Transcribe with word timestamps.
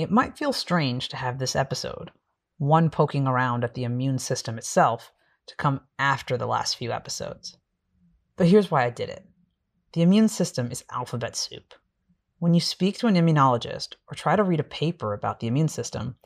it 0.00 0.10
might 0.10 0.38
feel 0.38 0.52
strange 0.52 1.08
to 1.08 1.16
have 1.16 1.38
this 1.38 1.56
episode, 1.56 2.10
one 2.58 2.90
poking 2.90 3.26
around 3.26 3.64
at 3.64 3.74
the 3.74 3.84
immune 3.84 4.18
system 4.18 4.58
itself, 4.58 5.12
to 5.46 5.56
come 5.56 5.80
after 5.98 6.36
the 6.36 6.46
last 6.46 6.76
few 6.76 6.92
episodes. 6.92 7.56
But 8.36 8.46
here's 8.46 8.70
why 8.70 8.84
I 8.84 8.90
did 8.90 9.08
it 9.08 9.26
the 9.92 10.02
immune 10.02 10.28
system 10.28 10.70
is 10.70 10.84
alphabet 10.90 11.34
soup. 11.34 11.74
When 12.38 12.54
you 12.54 12.60
speak 12.60 12.98
to 12.98 13.06
an 13.06 13.16
immunologist 13.16 13.94
or 14.08 14.14
try 14.14 14.36
to 14.36 14.42
read 14.42 14.60
a 14.60 14.64
paper 14.64 15.12
about 15.12 15.40
the 15.40 15.46
immune 15.46 15.68
system, 15.68 16.16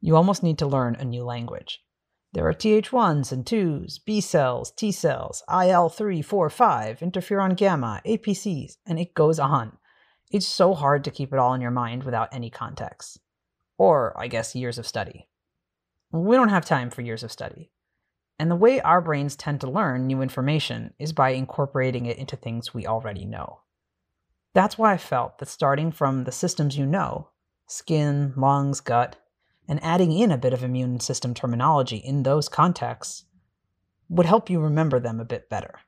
you 0.00 0.16
almost 0.16 0.42
need 0.42 0.58
to 0.58 0.66
learn 0.66 0.96
a 0.96 1.04
new 1.04 1.22
language. 1.22 1.84
There 2.32 2.48
are 2.48 2.54
Th1s 2.54 3.32
and 3.32 3.44
2s, 3.44 4.04
B 4.04 4.20
cells, 4.20 4.70
T 4.70 4.90
cells, 4.92 5.42
IL 5.52 5.88
3, 5.88 6.22
4, 6.22 6.50
5, 6.50 7.00
interferon 7.00 7.56
gamma, 7.56 8.00
APCs, 8.06 8.76
and 8.86 8.98
it 8.98 9.14
goes 9.14 9.38
on. 9.38 9.76
It's 10.30 10.46
so 10.46 10.74
hard 10.74 11.04
to 11.04 11.10
keep 11.10 11.32
it 11.32 11.38
all 11.38 11.54
in 11.54 11.60
your 11.60 11.70
mind 11.70 12.04
without 12.04 12.28
any 12.32 12.50
context. 12.50 13.18
Or, 13.78 14.18
I 14.18 14.28
guess, 14.28 14.54
years 14.54 14.78
of 14.78 14.86
study. 14.86 15.28
We 16.12 16.36
don't 16.36 16.50
have 16.50 16.64
time 16.64 16.90
for 16.90 17.02
years 17.02 17.22
of 17.22 17.32
study. 17.32 17.70
And 18.38 18.50
the 18.50 18.56
way 18.56 18.80
our 18.80 19.00
brains 19.00 19.36
tend 19.36 19.60
to 19.60 19.70
learn 19.70 20.06
new 20.06 20.22
information 20.22 20.94
is 20.98 21.12
by 21.12 21.30
incorporating 21.30 22.06
it 22.06 22.18
into 22.18 22.36
things 22.36 22.72
we 22.72 22.86
already 22.86 23.24
know. 23.24 23.60
That's 24.54 24.78
why 24.78 24.92
I 24.92 24.96
felt 24.98 25.38
that 25.38 25.48
starting 25.48 25.92
from 25.92 26.24
the 26.24 26.32
systems 26.32 26.76
you 26.76 26.86
know 26.86 27.28
skin, 27.66 28.32
lungs, 28.36 28.80
gut 28.80 29.16
and 29.70 29.82
adding 29.84 30.10
in 30.10 30.32
a 30.32 30.36
bit 30.36 30.52
of 30.52 30.64
immune 30.64 30.98
system 30.98 31.32
terminology 31.32 31.96
in 31.96 32.24
those 32.24 32.48
contexts 32.48 33.24
would 34.08 34.26
help 34.26 34.50
you 34.50 34.58
remember 34.58 34.98
them 34.98 35.20
a 35.20 35.24
bit 35.24 35.48
better. 35.48 35.78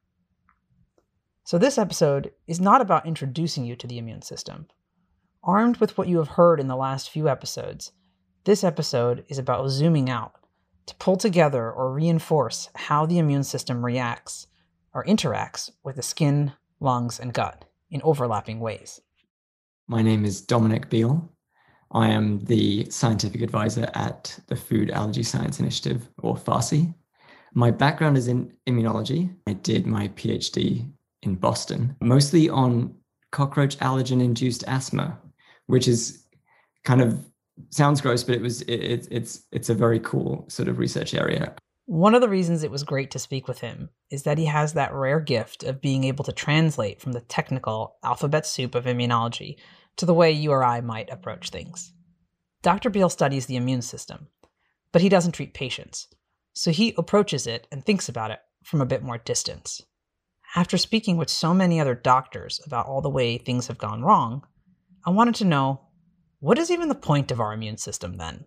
So, 1.44 1.58
this 1.58 1.76
episode 1.76 2.30
is 2.46 2.60
not 2.60 2.80
about 2.80 3.04
introducing 3.04 3.64
you 3.64 3.74
to 3.76 3.86
the 3.88 3.98
immune 3.98 4.22
system. 4.22 4.68
Armed 5.42 5.78
with 5.78 5.98
what 5.98 6.06
you 6.06 6.18
have 6.18 6.28
heard 6.28 6.60
in 6.60 6.68
the 6.68 6.76
last 6.76 7.10
few 7.10 7.28
episodes, 7.28 7.90
this 8.44 8.62
episode 8.62 9.24
is 9.28 9.38
about 9.38 9.68
zooming 9.68 10.08
out 10.08 10.34
to 10.86 10.94
pull 10.96 11.16
together 11.16 11.68
or 11.70 11.92
reinforce 11.92 12.68
how 12.76 13.06
the 13.06 13.18
immune 13.18 13.42
system 13.42 13.84
reacts 13.84 14.46
or 14.94 15.04
interacts 15.04 15.72
with 15.82 15.96
the 15.96 16.02
skin, 16.02 16.52
lungs, 16.78 17.18
and 17.18 17.34
gut 17.34 17.64
in 17.90 18.00
overlapping 18.02 18.60
ways. 18.60 19.00
My 19.88 20.00
name 20.00 20.24
is 20.24 20.40
Dominic 20.40 20.90
Beal. 20.90 21.28
I 21.90 22.08
am 22.08 22.38
the 22.44 22.88
scientific 22.88 23.42
advisor 23.42 23.90
at 23.94 24.38
the 24.46 24.56
Food 24.56 24.92
Allergy 24.92 25.24
Science 25.24 25.58
Initiative, 25.58 26.08
or 26.18 26.36
FASI. 26.36 26.94
My 27.52 27.72
background 27.72 28.16
is 28.16 28.28
in 28.28 28.52
immunology. 28.68 29.34
I 29.48 29.54
did 29.54 29.86
my 29.86 30.06
PhD 30.08 30.88
in 31.22 31.36
Boston, 31.36 31.96
mostly 32.00 32.48
on 32.48 32.94
cockroach 33.30 33.78
allergen 33.78 34.22
induced 34.22 34.64
asthma, 34.66 35.18
which 35.66 35.88
is 35.88 36.24
kind 36.84 37.00
of 37.00 37.24
sounds 37.70 38.00
gross, 38.00 38.24
but 38.24 38.34
it 38.34 38.42
was 38.42 38.62
it, 38.62 39.08
it's 39.10 39.42
it's 39.52 39.68
a 39.68 39.74
very 39.74 40.00
cool 40.00 40.44
sort 40.48 40.68
of 40.68 40.78
research 40.78 41.14
area. 41.14 41.54
One 41.86 42.14
of 42.14 42.20
the 42.20 42.28
reasons 42.28 42.62
it 42.62 42.70
was 42.70 42.84
great 42.84 43.10
to 43.10 43.18
speak 43.18 43.48
with 43.48 43.60
him 43.60 43.90
is 44.10 44.22
that 44.22 44.38
he 44.38 44.46
has 44.46 44.72
that 44.72 44.94
rare 44.94 45.20
gift 45.20 45.64
of 45.64 45.80
being 45.80 46.04
able 46.04 46.24
to 46.24 46.32
translate 46.32 47.00
from 47.00 47.12
the 47.12 47.20
technical 47.20 47.96
alphabet 48.04 48.46
soup 48.46 48.74
of 48.74 48.84
immunology 48.84 49.56
to 49.96 50.06
the 50.06 50.14
way 50.14 50.30
you 50.30 50.52
or 50.52 50.64
I 50.64 50.80
might 50.80 51.10
approach 51.10 51.50
things. 51.50 51.92
Dr. 52.62 52.88
Beal 52.88 53.10
studies 53.10 53.46
the 53.46 53.56
immune 53.56 53.82
system, 53.82 54.28
but 54.92 55.02
he 55.02 55.08
doesn't 55.08 55.32
treat 55.32 55.54
patients, 55.54 56.06
so 56.54 56.70
he 56.70 56.94
approaches 56.96 57.46
it 57.46 57.66
and 57.72 57.84
thinks 57.84 58.08
about 58.08 58.30
it 58.30 58.38
from 58.62 58.80
a 58.80 58.86
bit 58.86 59.02
more 59.02 59.18
distance. 59.18 59.82
After 60.54 60.76
speaking 60.76 61.16
with 61.16 61.30
so 61.30 61.54
many 61.54 61.80
other 61.80 61.94
doctors 61.94 62.60
about 62.66 62.86
all 62.86 63.00
the 63.00 63.08
way 63.08 63.38
things 63.38 63.68
have 63.68 63.78
gone 63.78 64.02
wrong, 64.02 64.44
I 65.06 65.10
wanted 65.10 65.34
to 65.36 65.46
know 65.46 65.80
what 66.40 66.58
is 66.58 66.70
even 66.70 66.88
the 66.88 66.94
point 66.94 67.30
of 67.30 67.40
our 67.40 67.52
immune 67.52 67.78
system 67.78 68.16
then? 68.18 68.44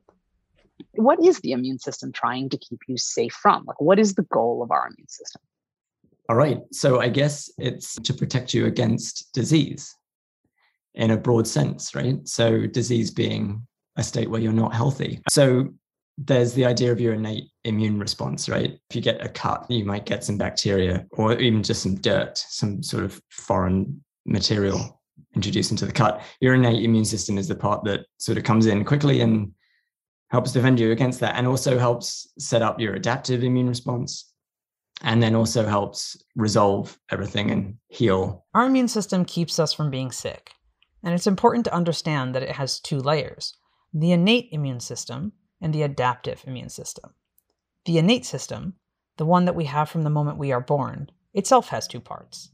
What 0.95 1.23
is 1.23 1.39
the 1.39 1.53
immune 1.53 1.79
system 1.79 2.11
trying 2.11 2.49
to 2.49 2.57
keep 2.57 2.79
you 2.87 2.97
safe 2.97 3.33
from? 3.33 3.63
Like, 3.65 3.79
what 3.81 3.99
is 3.99 4.15
the 4.15 4.23
goal 4.23 4.61
of 4.61 4.69
our 4.69 4.87
immune 4.87 5.07
system? 5.07 5.41
All 6.29 6.35
right. 6.35 6.59
So, 6.71 6.99
I 6.99 7.07
guess 7.07 7.49
it's 7.57 7.95
to 7.95 8.13
protect 8.13 8.53
you 8.53 8.65
against 8.65 9.31
disease 9.33 9.95
in 10.93 11.11
a 11.11 11.17
broad 11.17 11.47
sense, 11.47 11.95
right? 11.95 12.17
So, 12.27 12.67
disease 12.67 13.11
being 13.11 13.65
a 13.95 14.03
state 14.03 14.29
where 14.29 14.41
you're 14.41 14.51
not 14.51 14.73
healthy. 14.73 15.21
So, 15.29 15.69
there's 16.17 16.53
the 16.53 16.65
idea 16.65 16.91
of 16.91 17.01
your 17.01 17.13
innate 17.13 17.49
immune 17.63 17.99
response, 17.99 18.47
right? 18.47 18.79
If 18.89 18.95
you 18.95 19.01
get 19.01 19.23
a 19.23 19.29
cut, 19.29 19.65
you 19.69 19.83
might 19.83 20.05
get 20.05 20.23
some 20.23 20.37
bacteria 20.37 21.05
or 21.11 21.33
even 21.33 21.61
just 21.61 21.83
some 21.83 21.95
dirt, 21.95 22.37
some 22.37 22.81
sort 22.81 23.03
of 23.03 23.21
foreign 23.29 24.03
material 24.25 25.01
introduced 25.35 25.71
into 25.71 25.85
the 25.85 25.91
cut, 25.91 26.21
your 26.39 26.55
innate 26.55 26.83
immune 26.83 27.05
system 27.05 27.37
is 27.37 27.47
the 27.47 27.55
part 27.55 27.83
that 27.83 28.05
sort 28.17 28.37
of 28.37 28.43
comes 28.43 28.65
in 28.65 28.85
quickly 28.85 29.21
and 29.21 29.51
helps 30.29 30.51
defend 30.51 30.79
you 30.79 30.91
against 30.91 31.19
that 31.19 31.35
and 31.35 31.47
also 31.47 31.77
helps 31.77 32.31
set 32.39 32.61
up 32.61 32.79
your 32.79 32.95
adaptive 32.95 33.43
immune 33.43 33.67
response 33.67 34.31
and 35.01 35.21
then 35.21 35.35
also 35.35 35.65
helps 35.65 36.17
resolve 36.35 36.97
everything 37.11 37.51
and 37.51 37.75
heal. 37.89 38.45
Our 38.53 38.65
immune 38.65 38.87
system 38.87 39.25
keeps 39.25 39.59
us 39.59 39.73
from 39.73 39.91
being 39.91 40.11
sick. 40.11 40.51
And 41.03 41.13
it's 41.13 41.27
important 41.27 41.65
to 41.65 41.73
understand 41.73 42.33
that 42.33 42.43
it 42.43 42.51
has 42.51 42.79
two 42.79 42.99
layers 42.99 43.55
the 43.93 44.11
innate 44.11 44.49
immune 44.51 44.81
system 44.81 45.31
and 45.65 45.73
the 45.73 45.83
adaptive 45.83 46.45
immune 46.47 46.69
system. 46.69 47.13
The 47.83 47.97
innate 47.97 48.25
system, 48.25 48.75
the 49.17 49.25
one 49.25 49.45
that 49.45 49.55
we 49.55 49.65
have 49.65 49.89
from 49.89 50.03
the 50.03 50.09
moment 50.09 50.37
we 50.37 50.53
are 50.53 50.61
born, 50.61 51.09
itself 51.33 51.67
has 51.69 51.87
two 51.87 51.99
parts 51.99 52.51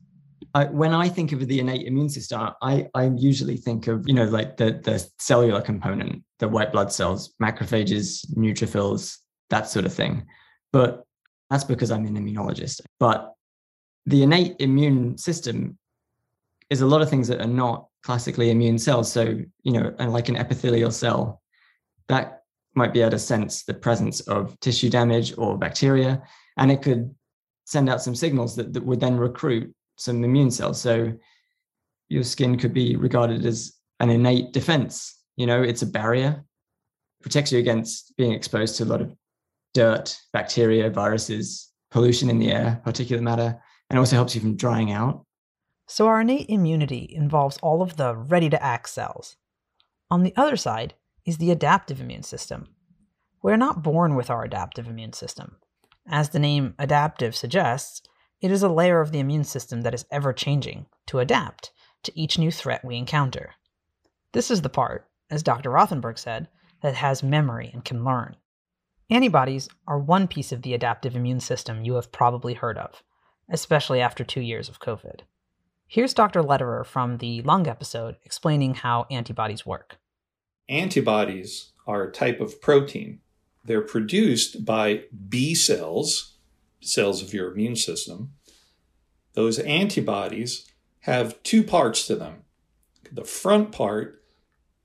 when 0.71 0.93
I 0.93 1.07
think 1.07 1.31
of 1.31 1.47
the 1.47 1.59
innate 1.59 1.87
immune 1.87 2.09
system, 2.09 2.49
I, 2.61 2.87
I 2.93 3.05
usually 3.15 3.57
think 3.57 3.87
of, 3.87 4.07
you 4.07 4.13
know, 4.13 4.25
like 4.25 4.57
the, 4.57 4.79
the 4.83 5.05
cellular 5.17 5.61
component, 5.61 6.23
the 6.39 6.47
white 6.47 6.71
blood 6.71 6.91
cells, 6.91 7.33
macrophages, 7.41 8.25
neutrophils, 8.35 9.17
that 9.49 9.69
sort 9.69 9.85
of 9.85 9.93
thing. 9.93 10.25
But 10.73 11.05
that's 11.49 11.63
because 11.63 11.91
I'm 11.91 12.05
an 12.05 12.17
immunologist. 12.17 12.81
But 12.99 13.33
the 14.05 14.23
innate 14.23 14.55
immune 14.59 15.17
system 15.17 15.77
is 16.69 16.81
a 16.81 16.87
lot 16.87 17.01
of 17.01 17.09
things 17.09 17.27
that 17.27 17.41
are 17.41 17.47
not 17.47 17.87
classically 18.03 18.49
immune 18.49 18.79
cells. 18.79 19.11
So, 19.11 19.39
you 19.63 19.71
know, 19.71 19.93
like 19.99 20.27
an 20.27 20.35
epithelial 20.35 20.91
cell, 20.91 21.41
that 22.07 22.40
might 22.75 22.93
be 22.93 23.01
able 23.01 23.11
to 23.11 23.19
sense 23.19 23.63
the 23.63 23.73
presence 23.73 24.21
of 24.21 24.59
tissue 24.59 24.89
damage 24.89 25.37
or 25.37 25.57
bacteria, 25.57 26.21
and 26.57 26.71
it 26.71 26.81
could 26.81 27.13
send 27.65 27.89
out 27.89 28.01
some 28.01 28.15
signals 28.15 28.55
that, 28.55 28.73
that 28.73 28.85
would 28.85 28.99
then 28.99 29.17
recruit 29.17 29.73
some 29.97 30.23
immune 30.23 30.51
cells. 30.51 30.79
So 30.81 31.13
your 32.09 32.23
skin 32.23 32.57
could 32.57 32.73
be 32.73 32.95
regarded 32.95 33.45
as 33.45 33.73
an 33.99 34.09
innate 34.09 34.51
defense. 34.51 35.17
You 35.37 35.47
know, 35.47 35.61
it's 35.61 35.81
a 35.81 35.87
barrier, 35.87 36.43
protects 37.21 37.51
you 37.51 37.59
against 37.59 38.15
being 38.17 38.33
exposed 38.33 38.75
to 38.77 38.83
a 38.83 38.85
lot 38.85 39.01
of 39.01 39.15
dirt, 39.73 40.17
bacteria, 40.33 40.89
viruses, 40.89 41.69
pollution 41.91 42.29
in 42.29 42.39
the 42.39 42.51
air, 42.51 42.81
particulate 42.85 43.21
matter, 43.21 43.61
and 43.89 43.99
also 43.99 44.15
helps 44.15 44.35
you 44.35 44.41
from 44.41 44.55
drying 44.55 44.91
out. 44.91 45.25
So 45.87 46.07
our 46.07 46.21
innate 46.21 46.49
immunity 46.49 47.13
involves 47.13 47.57
all 47.57 47.81
of 47.81 47.97
the 47.97 48.15
ready 48.15 48.49
to 48.49 48.63
act 48.63 48.89
cells. 48.89 49.35
On 50.09 50.23
the 50.23 50.33
other 50.35 50.55
side 50.55 50.93
is 51.25 51.37
the 51.37 51.51
adaptive 51.51 52.01
immune 52.01 52.23
system. 52.23 52.69
We're 53.41 53.57
not 53.57 53.83
born 53.83 54.15
with 54.15 54.29
our 54.29 54.43
adaptive 54.43 54.87
immune 54.87 55.13
system. 55.13 55.57
As 56.07 56.29
the 56.29 56.39
name 56.39 56.75
adaptive 56.79 57.35
suggests, 57.35 58.01
it 58.41 58.51
is 58.51 58.63
a 58.63 58.69
layer 58.69 59.01
of 59.01 59.11
the 59.11 59.19
immune 59.19 59.43
system 59.43 59.81
that 59.81 59.93
is 59.93 60.05
ever 60.11 60.33
changing 60.33 60.87
to 61.07 61.19
adapt 61.19 61.71
to 62.03 62.19
each 62.19 62.39
new 62.39 62.51
threat 62.51 62.83
we 62.83 62.97
encounter. 62.97 63.51
This 64.31 64.49
is 64.49 64.61
the 64.61 64.69
part, 64.69 65.07
as 65.29 65.43
Dr. 65.43 65.69
Rothenberg 65.69 66.17
said, 66.17 66.47
that 66.81 66.95
has 66.95 67.21
memory 67.21 67.69
and 67.73 67.85
can 67.85 68.03
learn. 68.03 68.35
Antibodies 69.09 69.69
are 69.87 69.99
one 69.99 70.27
piece 70.27 70.51
of 70.51 70.61
the 70.61 70.73
adaptive 70.73 71.15
immune 71.15 71.39
system 71.39 71.83
you 71.83 71.95
have 71.95 72.11
probably 72.11 72.53
heard 72.53 72.77
of, 72.77 73.03
especially 73.49 74.01
after 74.01 74.23
two 74.23 74.41
years 74.41 74.69
of 74.69 74.79
COVID. 74.79 75.21
Here's 75.85 76.13
Dr. 76.13 76.41
Lederer 76.41 76.85
from 76.85 77.17
the 77.17 77.41
lung 77.41 77.67
episode 77.67 78.15
explaining 78.23 78.75
how 78.75 79.05
antibodies 79.11 79.65
work. 79.65 79.97
Antibodies 80.71 81.71
are 81.85 82.03
a 82.03 82.11
type 82.11 82.41
of 82.41 82.59
protein. 82.61 83.19
They're 83.63 83.81
produced 83.81 84.65
by 84.65 85.03
B 85.29 85.53
cells 85.53 86.31
cells 86.81 87.21
of 87.21 87.33
your 87.33 87.51
immune 87.51 87.75
system, 87.75 88.33
those 89.33 89.59
antibodies 89.59 90.67
have 91.01 91.41
two 91.43 91.63
parts 91.63 92.05
to 92.07 92.15
them. 92.15 92.43
The 93.11 93.23
front 93.23 93.71
part 93.71 94.23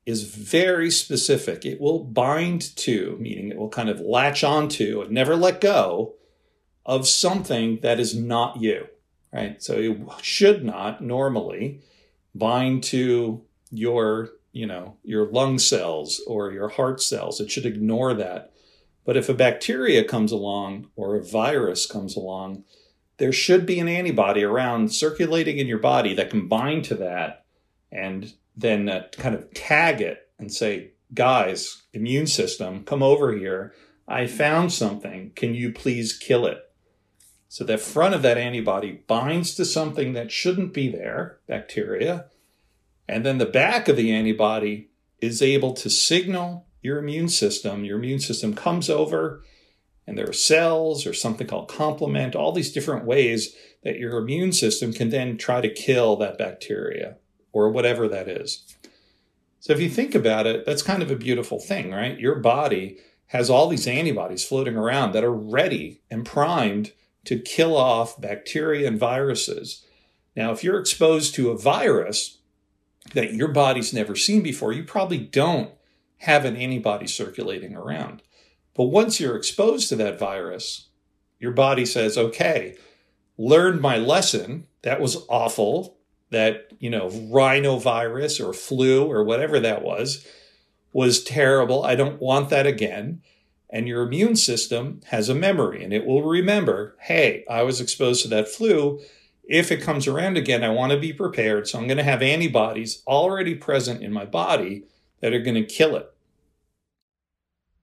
is 0.04 0.22
very 0.22 0.90
specific. 0.90 1.64
It 1.64 1.80
will 1.80 2.04
bind 2.04 2.76
to, 2.76 3.16
meaning 3.20 3.50
it 3.50 3.56
will 3.56 3.68
kind 3.68 3.88
of 3.88 4.00
latch 4.00 4.44
onto 4.44 5.00
and 5.00 5.10
never 5.10 5.34
let 5.34 5.60
go 5.60 6.14
of 6.84 7.08
something 7.08 7.80
that 7.82 7.98
is 7.98 8.14
not 8.14 8.60
you, 8.60 8.86
right? 9.32 9.60
So 9.62 9.74
it 9.74 9.98
should 10.22 10.64
not 10.64 11.02
normally 11.02 11.80
bind 12.34 12.84
to 12.84 13.42
your, 13.70 14.30
you 14.56 14.66
know, 14.66 14.96
your 15.02 15.26
lung 15.26 15.58
cells 15.58 16.20
or 16.26 16.52
your 16.52 16.68
heart 16.68 17.02
cells. 17.02 17.40
It 17.40 17.50
should 17.50 17.66
ignore 17.66 18.14
that 18.14 18.52
but 19.06 19.16
if 19.16 19.28
a 19.28 19.34
bacteria 19.34 20.04
comes 20.04 20.32
along 20.32 20.90
or 20.96 21.14
a 21.14 21.22
virus 21.22 21.86
comes 21.86 22.16
along, 22.16 22.64
there 23.18 23.32
should 23.32 23.64
be 23.64 23.78
an 23.78 23.88
antibody 23.88 24.42
around 24.42 24.92
circulating 24.92 25.58
in 25.58 25.68
your 25.68 25.78
body 25.78 26.12
that 26.14 26.28
can 26.28 26.48
bind 26.48 26.84
to 26.86 26.96
that 26.96 27.44
and 27.90 28.34
then 28.56 28.88
uh, 28.88 29.06
kind 29.12 29.34
of 29.34 29.54
tag 29.54 30.02
it 30.02 30.28
and 30.38 30.52
say, 30.52 30.90
guys, 31.14 31.84
immune 31.92 32.26
system, 32.26 32.84
come 32.84 33.02
over 33.02 33.32
here. 33.32 33.72
I 34.08 34.26
found 34.26 34.72
something. 34.72 35.30
Can 35.36 35.54
you 35.54 35.72
please 35.72 36.12
kill 36.12 36.44
it? 36.44 36.58
So 37.48 37.62
the 37.62 37.78
front 37.78 38.14
of 38.14 38.22
that 38.22 38.36
antibody 38.36 39.04
binds 39.06 39.54
to 39.54 39.64
something 39.64 40.14
that 40.14 40.32
shouldn't 40.32 40.74
be 40.74 40.90
there, 40.90 41.38
bacteria, 41.46 42.26
and 43.08 43.24
then 43.24 43.38
the 43.38 43.46
back 43.46 43.88
of 43.88 43.96
the 43.96 44.12
antibody 44.12 44.90
is 45.20 45.42
able 45.42 45.72
to 45.74 45.90
signal 45.90 46.66
your 46.82 46.98
immune 46.98 47.28
system. 47.28 47.84
Your 47.84 47.98
immune 47.98 48.20
system 48.20 48.54
comes 48.54 48.90
over, 48.90 49.42
and 50.06 50.16
there 50.16 50.28
are 50.28 50.32
cells 50.32 51.06
or 51.06 51.12
something 51.12 51.46
called 51.46 51.68
complement, 51.68 52.36
all 52.36 52.52
these 52.52 52.72
different 52.72 53.04
ways 53.04 53.54
that 53.82 53.98
your 53.98 54.18
immune 54.18 54.52
system 54.52 54.92
can 54.92 55.10
then 55.10 55.36
try 55.36 55.60
to 55.60 55.72
kill 55.72 56.16
that 56.16 56.38
bacteria 56.38 57.16
or 57.52 57.70
whatever 57.70 58.08
that 58.08 58.28
is. 58.28 58.76
So 59.60 59.72
if 59.72 59.80
you 59.80 59.88
think 59.88 60.14
about 60.14 60.46
it, 60.46 60.64
that's 60.64 60.82
kind 60.82 61.02
of 61.02 61.10
a 61.10 61.16
beautiful 61.16 61.58
thing, 61.58 61.90
right? 61.90 62.18
Your 62.18 62.36
body 62.36 62.98
has 63.26 63.50
all 63.50 63.68
these 63.68 63.88
antibodies 63.88 64.44
floating 64.44 64.76
around 64.76 65.12
that 65.12 65.24
are 65.24 65.32
ready 65.32 66.02
and 66.10 66.24
primed 66.24 66.92
to 67.24 67.38
kill 67.38 67.76
off 67.76 68.20
bacteria 68.20 68.86
and 68.86 68.98
viruses. 68.98 69.84
Now, 70.36 70.52
if 70.52 70.62
you're 70.62 70.78
exposed 70.78 71.34
to 71.34 71.50
a 71.50 71.58
virus 71.58 72.38
that 73.14 73.34
your 73.34 73.48
body's 73.48 73.92
never 73.92 74.16
seen 74.16 74.42
before, 74.42 74.72
you 74.72 74.84
probably 74.84 75.18
don't 75.18 75.70
have 76.18 76.44
an 76.44 76.56
antibody 76.56 77.06
circulating 77.06 77.74
around. 77.74 78.22
But 78.74 78.84
once 78.84 79.20
you're 79.20 79.36
exposed 79.36 79.88
to 79.88 79.96
that 79.96 80.18
virus, 80.18 80.88
your 81.38 81.52
body 81.52 81.86
says, 81.86 82.16
okay, 82.16 82.76
learned 83.38 83.80
my 83.80 83.96
lesson. 83.96 84.66
That 84.82 85.00
was 85.00 85.24
awful. 85.28 85.96
That, 86.30 86.72
you 86.78 86.90
know, 86.90 87.08
rhinovirus 87.08 88.44
or 88.44 88.52
flu 88.52 89.06
or 89.06 89.22
whatever 89.24 89.60
that 89.60 89.82
was 89.82 90.26
was 90.92 91.22
terrible. 91.22 91.84
I 91.84 91.94
don't 91.94 92.20
want 92.20 92.50
that 92.50 92.66
again. 92.66 93.22
And 93.70 93.86
your 93.86 94.02
immune 94.02 94.36
system 94.36 95.00
has 95.06 95.28
a 95.28 95.34
memory 95.34 95.84
and 95.84 95.92
it 95.92 96.06
will 96.06 96.22
remember, 96.22 96.96
hey, 97.00 97.44
I 97.48 97.62
was 97.62 97.80
exposed 97.80 98.22
to 98.22 98.28
that 98.28 98.48
flu. 98.48 99.00
If 99.46 99.70
it 99.70 99.80
comes 99.80 100.08
around 100.08 100.36
again, 100.36 100.64
I 100.64 100.70
want 100.70 100.92
to 100.92 100.98
be 100.98 101.12
prepared. 101.12 101.68
So 101.68 101.78
I'm 101.78 101.86
going 101.86 101.98
to 101.98 102.02
have 102.02 102.20
antibodies 102.20 103.02
already 103.06 103.54
present 103.54 104.02
in 104.02 104.12
my 104.12 104.24
body 104.24 104.84
that 105.20 105.32
are 105.32 105.40
going 105.40 105.54
to 105.54 105.64
kill 105.64 105.96
it. 105.96 106.12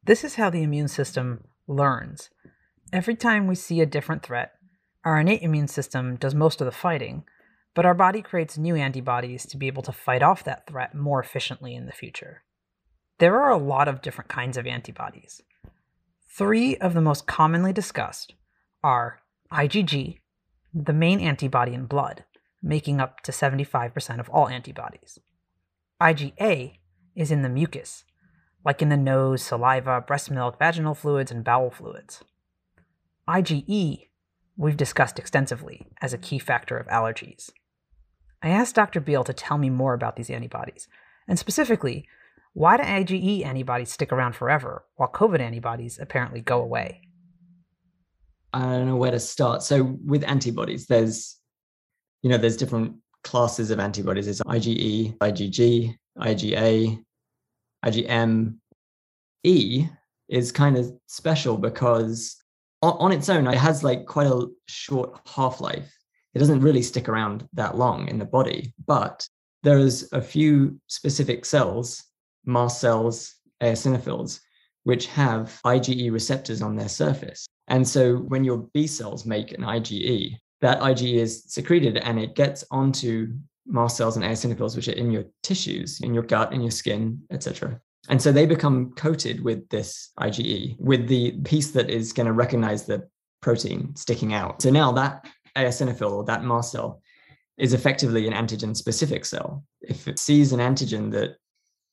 This 0.04 0.26
is 0.26 0.36
how 0.36 0.50
the 0.50 0.64
immune 0.64 0.90
system 0.90 1.46
learns. 1.68 2.30
Every 2.92 3.16
time 3.16 3.48
we 3.48 3.56
see 3.56 3.80
a 3.80 3.86
different 3.86 4.24
threat, 4.24 4.52
our 5.06 5.20
innate 5.20 5.42
immune 5.42 5.70
system 5.70 6.18
does 6.18 6.36
most 6.36 6.60
of 6.60 6.66
the 6.66 6.72
fighting, 6.72 7.24
but 7.74 7.86
our 7.86 7.94
body 7.94 8.22
creates 8.22 8.58
new 8.58 8.76
antibodies 8.76 9.46
to 9.48 9.58
be 9.58 9.68
able 9.68 9.84
to 9.84 9.92
fight 9.92 10.22
off 10.22 10.44
that 10.44 10.68
threat 10.68 10.94
more 10.94 11.22
efficiently 11.22 11.74
in 11.74 11.86
the 11.86 11.94
future. 11.94 12.44
There 13.20 13.42
are 13.42 13.52
a 13.52 13.58
lot 13.58 13.88
of 13.88 14.02
different 14.02 14.30
kinds 14.30 14.58
of 14.58 14.68
antibodies. 14.68 15.42
Three 16.30 16.76
of 16.78 16.94
the 16.94 17.02
most 17.02 17.26
commonly 17.26 17.72
discussed 17.72 18.34
are 18.84 19.22
IgG, 19.52 20.20
the 20.74 20.94
main 20.94 21.20
antibody 21.20 21.74
in 21.74 21.86
blood, 21.86 22.24
making 22.62 23.00
up 23.00 23.22
to 23.22 23.32
75% 23.32 24.20
of 24.20 24.30
all 24.30 24.48
antibodies. 24.48 25.20
IgA 26.02 26.80
is 27.16 27.32
in 27.32 27.42
the 27.42 27.50
mucus, 27.50 28.06
like 28.66 28.82
in 28.82 28.90
the 28.90 28.98
nose, 28.98 29.44
saliva, 29.44 30.02
breast 30.02 30.32
milk, 30.32 30.58
vaginal 30.58 30.96
fluids, 30.96 31.32
and 31.32 31.44
bowel 31.44 31.70
fluids. 31.70 32.24
IgE, 33.28 34.08
we've 34.58 34.78
discussed 34.78 35.20
extensively 35.20 35.88
as 36.02 36.14
a 36.14 36.18
key 36.18 36.40
factor 36.40 36.78
of 36.78 36.88
allergies. 36.88 37.52
I 38.42 38.50
asked 38.50 38.76
Dr. 38.76 39.00
Beal 39.00 39.24
to 39.24 39.34
tell 39.34 39.58
me 39.58 39.70
more 39.70 39.94
about 39.94 40.16
these 40.16 40.30
antibodies, 40.30 40.88
and 41.28 41.38
specifically, 41.38 42.08
why 42.54 42.78
do 42.78 42.84
IgE 42.84 43.46
antibodies 43.46 43.92
stick 43.92 44.12
around 44.12 44.36
forever 44.36 44.86
while 44.96 45.10
COVID 45.10 45.40
antibodies 45.40 46.00
apparently 46.00 46.42
go 46.42 46.62
away? 46.62 47.02
I 48.54 48.62
don't 48.62 48.88
know 48.88 48.96
where 48.96 49.12
to 49.12 49.20
start. 49.20 49.64
So 49.64 49.98
with 50.06 50.24
antibodies, 50.24 50.86
there's 50.88 51.38
you 52.22 52.30
know 52.30 52.38
there's 52.38 52.58
different 52.58 52.96
classes 53.24 53.72
of 53.72 53.80
antibodies. 53.80 54.26
There's 54.26 54.42
IgE, 54.42 55.18
IgG, 55.18 55.96
IgA, 56.18 57.04
IgM. 57.86 58.56
E 59.46 59.86
is 60.30 60.54
kind 60.54 60.78
of 60.78 60.90
special 61.08 61.58
because 61.58 62.38
on, 62.82 62.94
on 62.94 63.12
its 63.12 63.28
own, 63.28 63.46
it 63.46 63.58
has 63.58 63.84
like 63.84 64.06
quite 64.06 64.28
a 64.28 64.48
short 64.68 65.20
half 65.28 65.60
life. 65.60 65.94
It 66.34 66.40
doesn't 66.40 66.62
really 66.62 66.82
stick 66.82 67.10
around 67.10 67.48
that 67.54 67.78
long 67.78 68.08
in 68.08 68.20
the 68.20 68.26
body, 68.26 68.74
but 68.88 69.28
there's 69.64 70.12
a 70.14 70.22
few 70.22 70.80
specific 70.88 71.46
cells 71.46 72.04
mast 72.46 72.82
cells, 72.82 73.36
eosinophils, 73.62 74.40
which 74.84 75.08
have 75.08 75.60
IgE 75.66 76.12
receptors 76.12 76.62
on 76.62 76.76
their 76.76 76.90
surface. 76.90 77.48
And 77.74 77.88
so 77.88 78.18
when 78.18 78.44
your 78.44 78.70
B 78.76 78.86
cells 78.86 79.26
make 79.26 79.52
an 79.52 79.62
IgE, 79.62 80.38
that 80.62 80.80
IgE 80.82 81.16
is 81.16 81.44
secreted 81.46 81.98
and 81.98 82.20
it 82.20 82.36
gets 82.36 82.64
onto 82.70 83.34
mast 83.66 83.98
cells 83.98 84.16
and 84.16 84.24
eosinophils, 84.24 84.76
which 84.76 84.88
are 84.90 84.92
in 84.92 85.10
your 85.10 85.26
tissues, 85.42 86.00
in 86.02 86.14
your 86.14 86.22
gut, 86.22 86.54
in 86.54 86.62
your 86.62 86.70
skin, 86.70 87.20
etc. 87.32 87.82
And 88.10 88.22
so 88.22 88.32
they 88.32 88.46
become 88.46 88.92
coated 88.92 89.44
with 89.44 89.68
this 89.70 90.12
IgE, 90.20 90.80
with 90.80 91.08
the 91.08 91.32
piece 91.46 91.72
that 91.72 91.90
is 91.90 92.14
going 92.14 92.28
to 92.28 92.34
recognize 92.34 92.86
the 92.86 93.10
protein 93.42 93.96
sticking 93.96 94.36
out. 94.36 94.62
So 94.62 94.70
now 94.70 94.92
that 94.92 95.28
eosinophil 95.58 96.12
or 96.12 96.24
that 96.26 96.44
mast 96.44 96.74
cell 96.74 97.02
is 97.58 97.74
effectively 97.74 98.28
an 98.28 98.34
antigen 98.34 98.78
specific 98.78 99.26
cell. 99.26 99.64
If 99.82 100.08
it 100.08 100.20
sees 100.20 100.54
an 100.54 100.60
antigen 100.60 101.12
that 101.14 101.38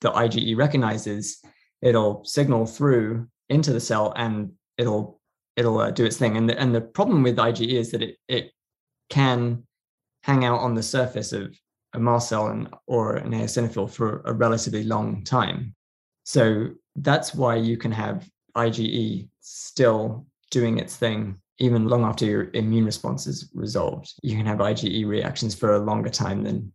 the 0.02 0.10
IgE 0.10 0.58
recognizes, 0.58 1.40
it'll 1.80 2.22
signal 2.26 2.66
through 2.66 3.28
into 3.48 3.72
the 3.72 3.80
cell 3.80 4.12
and 4.14 4.52
it'll 4.76 5.19
it'll 5.56 5.78
uh, 5.78 5.90
do 5.90 6.04
its 6.04 6.16
thing. 6.16 6.36
And 6.36 6.48
the, 6.48 6.58
and 6.58 6.74
the 6.74 6.80
problem 6.80 7.22
with 7.22 7.36
IgE 7.36 7.66
is 7.66 7.90
that 7.90 8.02
it 8.02 8.16
it 8.28 8.52
can 9.08 9.64
hang 10.22 10.44
out 10.44 10.60
on 10.60 10.74
the 10.74 10.82
surface 10.82 11.32
of 11.32 11.56
a 11.94 11.98
mast 11.98 12.28
cell 12.28 12.48
and 12.48 12.68
or 12.86 13.16
an 13.16 13.32
eosinophil 13.32 13.90
for 13.90 14.22
a 14.24 14.32
relatively 14.32 14.84
long 14.84 15.24
time. 15.24 15.74
So 16.24 16.68
that's 16.96 17.34
why 17.34 17.56
you 17.56 17.76
can 17.76 17.92
have 17.92 18.28
IgE 18.56 19.28
still 19.40 20.26
doing 20.50 20.78
its 20.78 20.96
thing 20.96 21.40
even 21.58 21.88
long 21.88 22.04
after 22.04 22.24
your 22.24 22.50
immune 22.54 22.86
response 22.86 23.26
is 23.26 23.50
resolved. 23.54 24.14
You 24.22 24.36
can 24.36 24.46
have 24.46 24.58
IgE 24.58 25.06
reactions 25.06 25.54
for 25.54 25.74
a 25.74 25.78
longer 25.78 26.08
time 26.08 26.42
than 26.42 26.72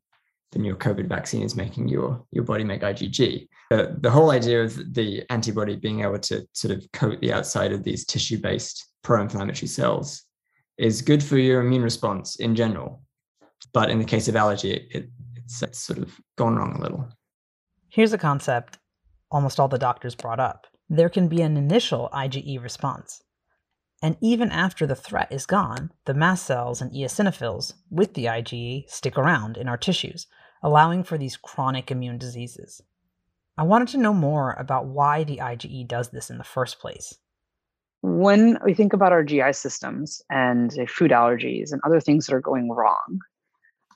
than 0.55 0.63
your 0.63 0.77
COVID 0.77 1.07
vaccine 1.07 1.43
is 1.43 1.53
making 1.53 1.89
your 1.89 2.25
your 2.31 2.45
body 2.45 2.63
make 2.63 2.81
IgG. 2.81 3.49
Uh, 3.71 3.87
the 3.99 4.09
whole 4.09 4.31
idea 4.31 4.63
of 4.63 4.93
the 4.93 5.21
antibody 5.29 5.75
being 5.75 6.01
able 6.01 6.17
to 6.19 6.47
sort 6.53 6.73
of 6.73 6.89
coat 6.93 7.19
the 7.19 7.33
outside 7.33 7.73
of 7.73 7.83
these 7.83 8.05
tissue-based 8.05 8.87
pro-inflammatory 9.03 9.67
cells 9.67 10.23
is 10.77 11.01
good 11.01 11.21
for 11.21 11.37
your 11.37 11.59
immune 11.59 11.83
response 11.83 12.37
in 12.37 12.55
general, 12.55 13.01
but 13.73 13.89
in 13.89 13.99
the 13.99 14.05
case 14.05 14.29
of 14.29 14.37
allergy, 14.37 14.71
it, 14.71 15.09
it's, 15.35 15.61
it's 15.61 15.79
sort 15.79 15.99
of 15.99 16.17
gone 16.37 16.55
wrong 16.55 16.77
a 16.77 16.81
little. 16.81 17.05
Here's 17.89 18.13
a 18.13 18.17
concept 18.17 18.77
almost 19.31 19.59
all 19.59 19.67
the 19.67 19.77
doctors 19.77 20.15
brought 20.15 20.39
up. 20.39 20.67
There 20.87 21.09
can 21.09 21.27
be 21.27 21.41
an 21.41 21.57
initial 21.57 22.07
IgE 22.13 22.63
response. 22.63 23.21
And 24.01 24.15
even 24.21 24.51
after 24.51 24.87
the 24.87 24.95
threat 24.95 25.27
is 25.31 25.45
gone, 25.45 25.91
the 26.05 26.13
mast 26.13 26.45
cells 26.45 26.81
and 26.81 26.91
eosinophils 26.93 27.73
with 27.89 28.13
the 28.13 28.25
IgE 28.25 28.89
stick 28.89 29.17
around 29.17 29.57
in 29.57 29.67
our 29.67 29.77
tissues, 29.77 30.27
allowing 30.63 31.03
for 31.03 31.17
these 31.17 31.37
chronic 31.37 31.91
immune 31.91 32.17
diseases. 32.17 32.81
I 33.57 33.63
wanted 33.63 33.87
to 33.89 33.97
know 33.97 34.13
more 34.13 34.55
about 34.59 34.87
why 34.87 35.23
the 35.23 35.37
IgE 35.37 35.87
does 35.87 36.09
this 36.09 36.29
in 36.29 36.37
the 36.37 36.43
first 36.43 36.79
place. 36.79 37.17
When 38.01 38.59
we 38.63 38.73
think 38.73 38.93
about 38.93 39.11
our 39.11 39.23
GI 39.23 39.53
systems 39.53 40.21
and 40.29 40.71
food 40.89 41.11
allergies 41.11 41.71
and 41.71 41.81
other 41.83 41.99
things 41.99 42.27
that 42.27 42.35
are 42.35 42.41
going 42.41 42.69
wrong, 42.69 43.19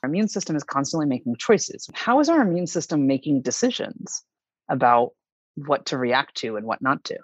our 0.02 0.08
immune 0.08 0.28
system 0.28 0.56
is 0.56 0.64
constantly 0.64 1.06
making 1.06 1.36
choices. 1.36 1.88
How 1.94 2.20
is 2.20 2.28
our 2.28 2.40
immune 2.40 2.66
system 2.66 3.06
making 3.06 3.42
decisions 3.42 4.24
about 4.68 5.10
what 5.54 5.86
to 5.86 5.98
react 5.98 6.36
to 6.38 6.56
and 6.56 6.66
what 6.66 6.82
not 6.82 7.04
to? 7.04 7.18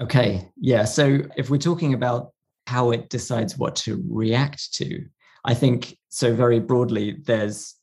Okay, 0.00 0.50
yeah. 0.56 0.84
So 0.84 1.20
if 1.36 1.48
we're 1.48 1.58
talking 1.58 1.94
about 1.94 2.32
how 2.66 2.90
it 2.90 3.08
decides 3.08 3.56
what 3.56 3.76
to 3.76 4.02
react 4.08 4.74
to, 4.74 5.04
I 5.44 5.54
think 5.54 5.96
so 6.08 6.34
very 6.34 6.58
broadly, 6.58 7.18
there's 7.24 7.75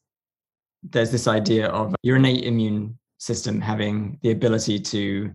there's 0.90 1.12
this 1.12 1.28
idea 1.28 1.68
of 1.68 1.96
your 2.04 2.18
innate 2.18 2.46
immune 2.46 2.98
system 3.18 3.62
having 3.62 4.20
the 4.22 4.32
ability 4.32 4.80
to 4.80 5.34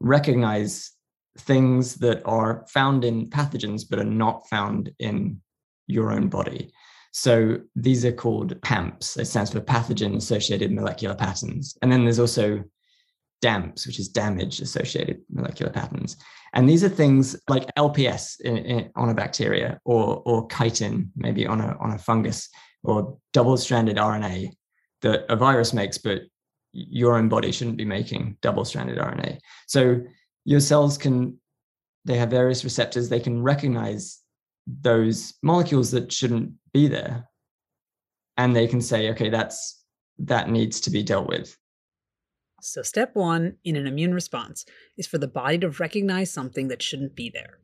recognize 0.00 0.92
things 1.38 1.96
that 1.96 2.22
are 2.24 2.64
found 2.68 3.04
in 3.04 3.28
pathogens 3.28 3.82
but 3.88 3.98
are 3.98 4.04
not 4.04 4.48
found 4.48 4.90
in 4.98 5.40
your 5.86 6.12
own 6.12 6.28
body. 6.28 6.72
So 7.12 7.58
these 7.74 8.04
are 8.04 8.12
called 8.12 8.60
PAMPs. 8.62 9.16
It 9.16 9.26
stands 9.26 9.52
for 9.52 9.60
pathogen 9.60 10.16
associated 10.16 10.72
molecular 10.72 11.14
patterns. 11.14 11.76
And 11.80 11.90
then 11.90 12.04
there's 12.04 12.18
also 12.18 12.62
DAMPs, 13.42 13.86
which 13.86 13.98
is 13.98 14.08
damage 14.08 14.60
associated 14.60 15.20
molecular 15.30 15.72
patterns. 15.72 16.16
And 16.54 16.68
these 16.68 16.84
are 16.84 16.88
things 16.88 17.36
like 17.48 17.74
LPS 17.76 18.40
in, 18.40 18.56
in, 18.58 18.90
on 18.96 19.10
a 19.10 19.14
bacteria 19.14 19.78
or, 19.84 20.22
or 20.24 20.48
chitin, 20.48 21.10
maybe 21.16 21.46
on 21.46 21.60
a, 21.60 21.76
on 21.80 21.92
a 21.92 21.98
fungus, 21.98 22.48
or 22.82 23.18
double 23.32 23.56
stranded 23.56 23.96
RNA 23.96 24.50
that 25.06 25.30
a 25.30 25.36
virus 25.36 25.72
makes, 25.72 25.98
but 25.98 26.22
your 26.72 27.16
own 27.16 27.28
body 27.28 27.52
shouldn't 27.52 27.76
be 27.76 27.84
making 27.84 28.36
double-stranded 28.42 28.98
RNA. 28.98 29.38
So 29.66 30.00
your 30.44 30.60
cells 30.60 30.98
can 30.98 31.38
they 32.04 32.16
have 32.16 32.30
various 32.30 32.62
receptors. 32.62 33.08
They 33.08 33.18
can 33.18 33.42
recognize 33.42 34.20
those 34.66 35.34
molecules 35.42 35.90
that 35.90 36.12
shouldn't 36.12 36.52
be 36.72 36.86
there, 36.86 37.28
and 38.36 38.54
they 38.54 38.68
can 38.68 38.80
say, 38.80 39.10
okay, 39.10 39.28
that's 39.28 39.82
that 40.18 40.48
needs 40.48 40.80
to 40.82 40.90
be 40.90 41.02
dealt 41.02 41.26
with. 41.26 41.56
So, 42.62 42.82
step 42.82 43.14
one 43.14 43.56
in 43.64 43.74
an 43.74 43.86
immune 43.88 44.14
response 44.14 44.64
is 44.96 45.06
for 45.06 45.18
the 45.18 45.28
body 45.28 45.58
to 45.58 45.70
recognize 45.70 46.32
something 46.32 46.68
that 46.68 46.80
shouldn't 46.80 47.16
be 47.16 47.28
there. 47.28 47.58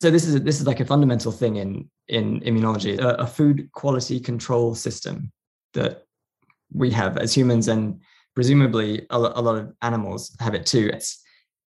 So 0.00 0.10
this 0.10 0.26
is 0.26 0.34
a, 0.34 0.40
this 0.40 0.60
is 0.60 0.66
like 0.66 0.80
a 0.80 0.84
fundamental 0.84 1.32
thing 1.32 1.56
in 1.56 1.88
in 2.08 2.40
immunology, 2.40 2.98
a, 2.98 3.14
a 3.14 3.26
food 3.26 3.70
quality 3.72 4.20
control 4.20 4.74
system 4.74 5.32
that 5.72 6.04
we 6.72 6.90
have 6.90 7.18
as 7.18 7.34
humans, 7.34 7.68
and 7.68 8.00
presumably 8.34 9.06
a, 9.10 9.18
lot 9.18 9.56
of 9.56 9.72
animals 9.82 10.34
have 10.40 10.54
it 10.54 10.66
too. 10.66 10.90
It's 10.92 11.22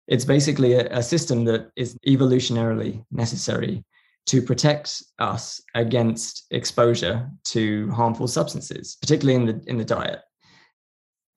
it's 0.07 0.25
basically 0.25 0.73
a, 0.73 0.87
a 0.97 1.03
system 1.03 1.45
that 1.45 1.71
is 1.75 1.97
evolutionarily 2.07 3.03
necessary 3.11 3.83
to 4.27 4.41
protect 4.41 5.03
us 5.19 5.61
against 5.73 6.45
exposure 6.51 7.29
to 7.45 7.89
harmful 7.91 8.27
substances, 8.27 8.97
particularly 9.01 9.35
in 9.35 9.45
the 9.45 9.63
in 9.67 9.77
the 9.77 9.85
diet. 9.85 10.21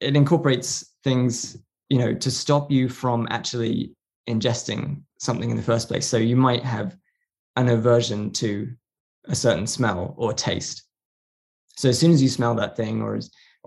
It 0.01 0.17
incorporates 0.17 0.95
things, 1.05 1.57
you 1.89 1.99
know, 1.99 2.15
to 2.15 2.31
stop 2.31 2.71
you 2.71 2.89
from 2.89 3.27
actually 3.31 3.95
ingesting 4.29 5.03
something 5.19 5.51
in 5.51 5.57
the 5.57 5.63
first 5.63 5.89
place. 5.89 6.07
So 6.07 6.17
you 6.17 6.37
might 6.37 6.63
have 6.63 6.97
an 7.57 7.69
aversion 7.69 8.31
to 8.31 8.71
a 9.25 9.35
certain 9.35 9.67
smell 9.67 10.15
or 10.17 10.33
taste. 10.33 10.85
So 11.77 11.89
as 11.89 11.99
soon 11.99 12.13
as 12.13 12.23
you 12.23 12.29
smell 12.29 12.55
that 12.57 12.77
thing, 12.77 13.03
or 13.03 13.17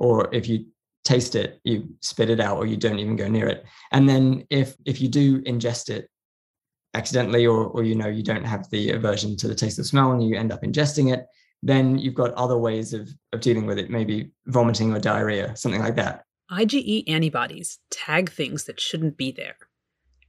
or 0.01 0.33
if 0.33 0.47
you 0.49 0.65
taste 1.03 1.35
it, 1.35 1.59
you 1.63 1.87
spit 2.01 2.29
it 2.29 2.39
out, 2.39 2.57
or 2.57 2.65
you 2.65 2.77
don't 2.77 2.99
even 2.99 3.15
go 3.15 3.27
near 3.27 3.47
it. 3.47 3.63
And 3.91 4.09
then 4.09 4.45
if 4.49 4.75
if 4.85 5.01
you 5.01 5.07
do 5.07 5.41
ingest 5.43 5.89
it 5.89 6.09
accidentally 6.93 7.45
or 7.45 7.67
or 7.67 7.83
you 7.83 7.95
know 7.95 8.07
you 8.07 8.23
don't 8.23 8.43
have 8.43 8.69
the 8.69 8.91
aversion 8.91 9.37
to 9.37 9.47
the 9.47 9.55
taste 9.55 9.79
of 9.79 9.85
smell 9.85 10.11
and 10.11 10.21
you 10.27 10.35
end 10.37 10.51
up 10.51 10.61
ingesting 10.61 11.13
it 11.13 11.25
then 11.63 11.97
you've 11.97 12.21
got 12.21 12.33
other 12.33 12.57
ways 12.57 12.93
of 12.93 13.07
of 13.31 13.39
dealing 13.39 13.65
with 13.65 13.77
it 13.77 13.89
maybe 13.89 14.29
vomiting 14.47 14.91
or 14.93 14.99
diarrhea 14.99 15.55
something 15.55 15.79
like 15.79 15.95
that 15.95 16.25
IgE 16.51 17.09
antibodies 17.09 17.79
tag 17.89 18.29
things 18.29 18.65
that 18.65 18.79
shouldn't 18.79 19.17
be 19.17 19.31
there. 19.31 19.55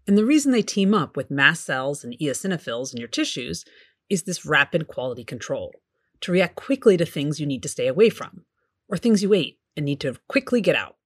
And 0.07 0.17
the 0.17 0.25
reason 0.25 0.53
they 0.53 0.63
team 0.63 0.95
up 0.95 1.17
with 1.17 1.31
mast 1.31 1.65
cells 1.65 2.05
and 2.05 2.17
eosinophils 2.19 2.93
in 2.93 2.99
your 2.99 3.09
tissues 3.09 3.65
is 4.09 4.23
this 4.23 4.47
rapid 4.47 4.87
quality 4.87 5.25
control 5.25 5.73
to 6.21 6.33
react 6.33 6.55
quickly 6.55 6.97
to 6.97 7.05
things 7.05 7.41
you 7.41 7.47
need 7.47 7.63
to 7.63 7.69
stay 7.69 7.89
away 7.89 8.09
from 8.09 8.45
or 8.89 8.97
things 8.97 9.23
you 9.23 9.35
ate 9.35 9.59
and 9.77 9.87
need 9.87 10.01
to 10.01 10.17
quickly 10.29 10.61
get 10.61 10.77
out. 10.77 10.97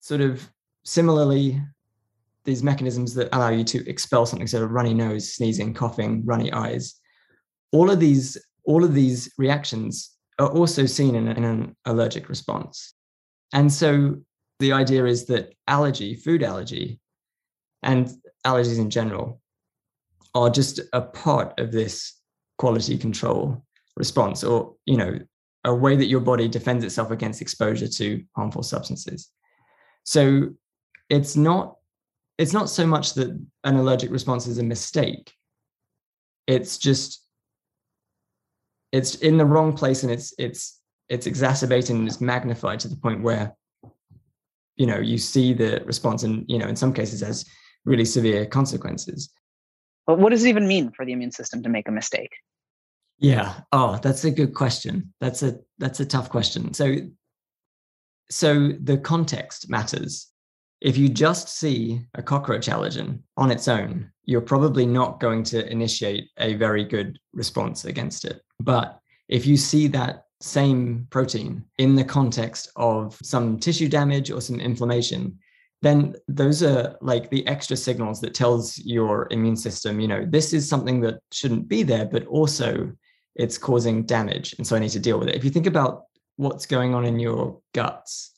Sort 0.00 0.20
of 0.20 0.48
similarly, 0.84 1.60
these 2.44 2.62
mechanisms 2.62 3.14
that 3.14 3.28
allow 3.32 3.50
you 3.50 3.64
to 3.64 3.88
expel 3.88 4.24
something, 4.24 4.46
sort 4.46 4.64
of 4.64 4.70
runny 4.70 4.94
nose, 4.94 5.32
sneezing, 5.32 5.74
coughing, 5.74 6.24
runny 6.24 6.52
eyes, 6.52 7.00
all 7.72 7.90
of 7.90 7.98
these, 7.98 8.38
all 8.64 8.84
of 8.84 8.94
these 8.94 9.32
reactions 9.36 10.16
are 10.38 10.48
also 10.48 10.86
seen 10.86 11.14
in, 11.14 11.28
in 11.28 11.44
an 11.44 11.76
allergic 11.86 12.28
response. 12.28 12.94
And 13.52 13.72
so 13.72 14.16
the 14.58 14.72
idea 14.72 15.04
is 15.06 15.26
that 15.26 15.54
allergy, 15.66 16.14
food 16.14 16.42
allergy, 16.42 17.00
and 17.82 18.10
allergies 18.46 18.78
in 18.78 18.90
general 18.90 19.40
are 20.34 20.50
just 20.50 20.80
a 20.92 21.00
part 21.00 21.58
of 21.58 21.72
this 21.72 22.20
quality 22.58 22.96
control 22.98 23.62
response 23.96 24.44
or 24.44 24.74
you 24.84 24.96
know 24.96 25.18
a 25.66 25.74
way 25.74 25.96
that 25.96 26.06
your 26.06 26.20
body 26.20 26.48
defends 26.48 26.84
itself 26.84 27.10
against 27.10 27.42
exposure 27.42 27.88
to 27.88 28.24
harmful 28.34 28.62
substances. 28.62 29.30
So 30.04 30.54
it's 31.10 31.36
not 31.36 31.76
it's 32.38 32.52
not 32.52 32.70
so 32.70 32.86
much 32.86 33.14
that 33.14 33.28
an 33.64 33.76
allergic 33.76 34.10
response 34.10 34.46
is 34.46 34.58
a 34.58 34.62
mistake. 34.62 35.32
It's 36.46 36.78
just 36.78 37.22
it's 38.92 39.16
in 39.16 39.36
the 39.36 39.44
wrong 39.44 39.72
place 39.72 40.04
and 40.04 40.12
it's 40.12 40.32
it's 40.38 40.80
it's 41.08 41.26
exacerbated 41.26 41.96
and 41.96 42.06
it's 42.06 42.20
magnified 42.20 42.80
to 42.80 42.88
the 42.88 42.96
point 42.96 43.22
where 43.22 43.52
you 44.76 44.86
know 44.86 44.98
you 44.98 45.18
see 45.18 45.52
the 45.52 45.82
response 45.84 46.22
and 46.22 46.44
you 46.48 46.58
know 46.58 46.68
in 46.68 46.76
some 46.76 46.92
cases 46.92 47.20
has 47.20 47.44
really 47.84 48.04
severe 48.04 48.46
consequences. 48.46 49.30
But 50.06 50.20
what 50.20 50.30
does 50.30 50.44
it 50.44 50.48
even 50.48 50.68
mean 50.68 50.92
for 50.92 51.04
the 51.04 51.12
immune 51.12 51.32
system 51.32 51.64
to 51.64 51.68
make 51.68 51.88
a 51.88 51.92
mistake 51.92 52.30
yeah. 53.18 53.60
Oh 53.72 53.98
that's 54.02 54.24
a 54.24 54.30
good 54.30 54.54
question. 54.54 55.12
That's 55.20 55.42
a 55.42 55.58
that's 55.78 56.00
a 56.00 56.06
tough 56.06 56.30
question. 56.30 56.74
So 56.74 56.96
so 58.30 58.72
the 58.80 58.98
context 58.98 59.70
matters. 59.70 60.28
If 60.80 60.98
you 60.98 61.08
just 61.08 61.48
see 61.48 62.02
a 62.14 62.22
cockroach 62.22 62.66
allergen 62.66 63.20
on 63.36 63.50
its 63.50 63.68
own 63.68 64.10
you're 64.26 64.40
probably 64.40 64.84
not 64.84 65.20
going 65.20 65.44
to 65.44 65.70
initiate 65.70 66.28
a 66.38 66.54
very 66.54 66.84
good 66.84 67.18
response 67.32 67.84
against 67.84 68.24
it. 68.24 68.42
But 68.60 68.98
if 69.28 69.46
you 69.46 69.56
see 69.56 69.86
that 69.88 70.24
same 70.40 71.06
protein 71.10 71.64
in 71.78 71.94
the 71.94 72.04
context 72.04 72.70
of 72.76 73.16
some 73.22 73.58
tissue 73.58 73.88
damage 73.88 74.30
or 74.30 74.40
some 74.40 74.60
inflammation 74.60 75.38
then 75.82 76.14
those 76.28 76.62
are 76.62 76.96
like 77.00 77.30
the 77.30 77.46
extra 77.46 77.76
signals 77.76 78.20
that 78.20 78.34
tells 78.34 78.78
your 78.78 79.28
immune 79.30 79.56
system 79.56 79.98
you 79.98 80.06
know 80.06 80.26
this 80.28 80.52
is 80.52 80.68
something 80.68 81.00
that 81.00 81.18
shouldn't 81.32 81.66
be 81.66 81.82
there 81.82 82.04
but 82.04 82.26
also 82.26 82.92
it's 83.36 83.58
causing 83.58 84.04
damage 84.04 84.54
and 84.58 84.66
so 84.66 84.76
i 84.76 84.78
need 84.78 84.90
to 84.90 84.98
deal 84.98 85.18
with 85.18 85.28
it. 85.28 85.36
If 85.36 85.44
you 85.44 85.50
think 85.50 85.66
about 85.66 86.04
what's 86.36 86.66
going 86.66 86.94
on 86.94 87.04
in 87.04 87.18
your 87.18 87.60
guts 87.74 88.32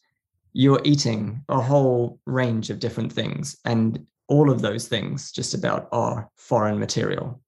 you're 0.52 0.80
eating 0.84 1.44
a 1.48 1.60
whole 1.60 2.20
range 2.26 2.70
of 2.70 2.78
different 2.78 3.12
things 3.12 3.56
and 3.64 4.06
all 4.28 4.50
of 4.50 4.60
those 4.60 4.88
things 4.88 5.32
just 5.32 5.54
about 5.54 5.88
are 5.92 6.28
foreign 6.36 6.78
material. 6.78 7.40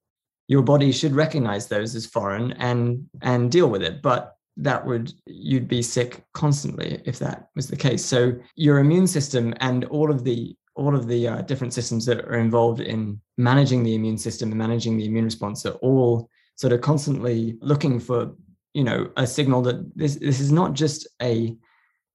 Your 0.48 0.62
body 0.62 0.92
should 0.92 1.12
recognize 1.12 1.66
those 1.66 1.94
as 1.94 2.06
foreign 2.06 2.52
and 2.52 3.06
and 3.22 3.50
deal 3.50 3.68
with 3.68 3.82
it 3.82 4.02
but 4.02 4.36
that 4.56 4.84
would 4.84 5.12
you'd 5.26 5.68
be 5.68 5.82
sick 5.82 6.24
constantly 6.34 7.00
if 7.04 7.18
that 7.18 7.48
was 7.56 7.68
the 7.68 7.76
case. 7.76 8.04
So 8.04 8.32
your 8.56 8.78
immune 8.78 9.06
system 9.06 9.54
and 9.60 9.84
all 9.86 10.10
of 10.10 10.24
the 10.24 10.56
all 10.76 10.94
of 10.94 11.08
the 11.08 11.28
uh, 11.28 11.42
different 11.42 11.74
systems 11.74 12.06
that 12.06 12.24
are 12.24 12.38
involved 12.38 12.80
in 12.80 13.20
managing 13.36 13.82
the 13.82 13.94
immune 13.94 14.18
system 14.18 14.50
and 14.50 14.58
managing 14.58 14.96
the 14.96 15.06
immune 15.06 15.24
response 15.24 15.66
are 15.66 15.74
all 15.74 16.28
sort 16.60 16.72
of 16.72 16.80
constantly 16.80 17.56
looking 17.60 17.98
for 17.98 18.32
you 18.74 18.84
know 18.84 19.10
a 19.16 19.26
signal 19.26 19.62
that 19.62 19.78
this 19.96 20.16
this 20.16 20.40
is 20.40 20.52
not 20.52 20.74
just 20.74 21.08
a 21.22 21.56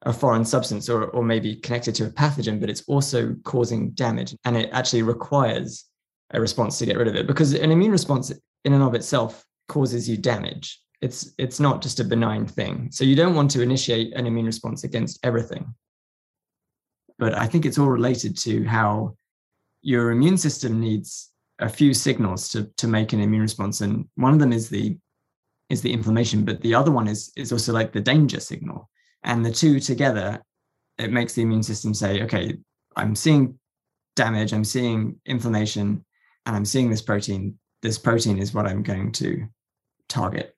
a 0.03 0.13
foreign 0.13 0.45
substance 0.45 0.89
or 0.89 1.05
or 1.15 1.23
maybe 1.23 1.55
connected 1.55 1.95
to 1.95 2.05
a 2.05 2.09
pathogen 2.11 2.59
but 2.59 2.69
it's 2.69 2.83
also 2.87 3.35
causing 3.43 3.91
damage 3.91 4.35
and 4.45 4.55
it 4.55 4.69
actually 4.71 5.01
requires 5.01 5.85
a 6.31 6.39
response 6.39 6.77
to 6.77 6.85
get 6.85 6.97
rid 6.97 7.07
of 7.07 7.15
it 7.15 7.27
because 7.27 7.53
an 7.53 7.71
immune 7.71 7.91
response 7.91 8.31
in 8.65 8.73
and 8.73 8.83
of 8.83 8.93
itself 8.93 9.43
causes 9.67 10.07
you 10.07 10.17
damage 10.17 10.79
it's 11.01 11.33
it's 11.37 11.59
not 11.59 11.81
just 11.81 11.99
a 11.99 12.03
benign 12.03 12.45
thing. 12.47 12.89
So 12.91 13.03
you 13.03 13.15
don't 13.15 13.35
want 13.35 13.51
to 13.51 13.61
initiate 13.61 14.13
an 14.15 14.25
immune 14.25 14.45
response 14.45 14.83
against 14.83 15.19
everything. 15.23 15.73
But 17.17 17.33
I 17.35 17.47
think 17.47 17.65
it's 17.65 17.77
all 17.77 17.89
related 17.89 18.37
to 18.39 18.63
how 18.65 19.15
your 19.81 20.11
immune 20.11 20.37
system 20.37 20.79
needs 20.79 21.31
a 21.59 21.69
few 21.69 21.93
signals 21.93 22.49
to 22.49 22.65
to 22.77 22.87
make 22.87 23.13
an 23.13 23.21
immune 23.21 23.41
response, 23.41 23.81
and 23.81 24.07
one 24.15 24.33
of 24.33 24.39
them 24.39 24.53
is 24.53 24.69
the 24.69 24.97
is 25.69 25.81
the 25.81 25.93
inflammation, 25.93 26.45
but 26.45 26.61
the 26.61 26.75
other 26.75 26.91
one 26.91 27.07
is 27.07 27.31
is 27.35 27.51
also 27.51 27.73
like 27.73 27.91
the 27.91 28.01
danger 28.01 28.39
signal, 28.39 28.89
and 29.23 29.45
the 29.45 29.51
two 29.51 29.79
together, 29.79 30.43
it 30.97 31.11
makes 31.11 31.33
the 31.33 31.41
immune 31.41 31.63
system 31.63 31.93
say, 31.93 32.23
okay, 32.23 32.57
I'm 32.95 33.15
seeing 33.15 33.57
damage, 34.15 34.53
I'm 34.53 34.63
seeing 34.63 35.19
inflammation, 35.25 36.05
and 36.45 36.55
I'm 36.55 36.65
seeing 36.65 36.89
this 36.89 37.01
protein. 37.01 37.57
This 37.81 37.97
protein 37.97 38.39
is 38.39 38.53
what 38.53 38.65
I'm 38.65 38.83
going 38.83 39.11
to 39.13 39.47
target 40.07 40.55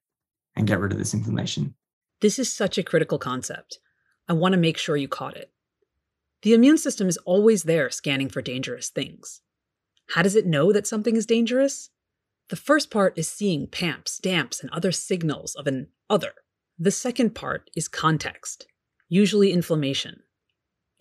and 0.55 0.67
get 0.67 0.79
rid 0.79 0.91
of 0.91 0.97
this 0.97 1.13
inflammation. 1.13 1.75
This 2.21 2.39
is 2.39 2.51
such 2.51 2.77
a 2.77 2.83
critical 2.83 3.19
concept. 3.19 3.79
I 4.27 4.33
want 4.33 4.53
to 4.53 4.59
make 4.59 4.77
sure 4.77 4.97
you 4.97 5.07
caught 5.07 5.37
it. 5.37 5.51
The 6.41 6.53
immune 6.53 6.77
system 6.77 7.07
is 7.07 7.17
always 7.17 7.63
there 7.63 7.89
scanning 7.89 8.29
for 8.29 8.41
dangerous 8.41 8.89
things. 8.89 9.41
How 10.11 10.21
does 10.21 10.35
it 10.35 10.45
know 10.45 10.71
that 10.71 10.87
something 10.87 11.15
is 11.15 11.25
dangerous? 11.25 11.89
The 12.49 12.55
first 12.55 12.89
part 12.89 13.17
is 13.17 13.27
seeing 13.27 13.67
PAMPs, 13.67 14.19
DAMPs, 14.19 14.61
and 14.61 14.69
other 14.71 14.91
signals 14.91 15.53
of 15.55 15.67
an 15.67 15.89
other. 16.09 16.33
The 16.79 16.91
second 16.91 17.35
part 17.35 17.69
is 17.75 17.87
context, 17.87 18.67
usually 19.09 19.51
inflammation. 19.51 20.21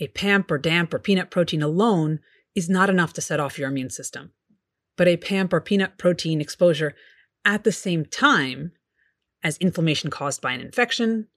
A 0.01 0.09
PAMP 0.09 0.51
or 0.51 0.59
DAMP 0.59 0.93
or 0.93 0.99
peanut 0.99 1.31
protein 1.31 1.63
alone 1.63 2.21
is 2.55 2.69
not 2.69 2.91
enough 2.91 3.13
to 3.13 3.21
set 3.21 3.39
off 3.39 3.59
your 3.59 3.69
immune 3.69 3.91
system. 3.91 4.33
But 4.97 5.09
a 5.09 5.17
PAMP 5.17 5.53
or 5.53 5.61
peanut 5.61 5.99
protein 5.99 6.41
exposure 6.41 6.95
at 7.45 7.65
the 7.65 7.73
same 7.73 8.05
time 8.05 8.73
as 9.43 9.57
inflammation 9.59 10.11
caused 10.11 10.43
by 10.43 10.53
an 10.53 10.61
infection, 10.61 11.29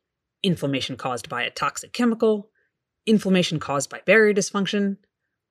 inflammation 0.41 0.95
caused 0.95 1.29
by 1.29 1.43
a 1.43 1.51
toxic 1.51 1.93
chemical, 1.93 2.49
inflammation 3.05 3.59
caused 3.59 3.89
by 3.89 4.01
barrier 4.05 4.33
dysfunction, 4.33 4.97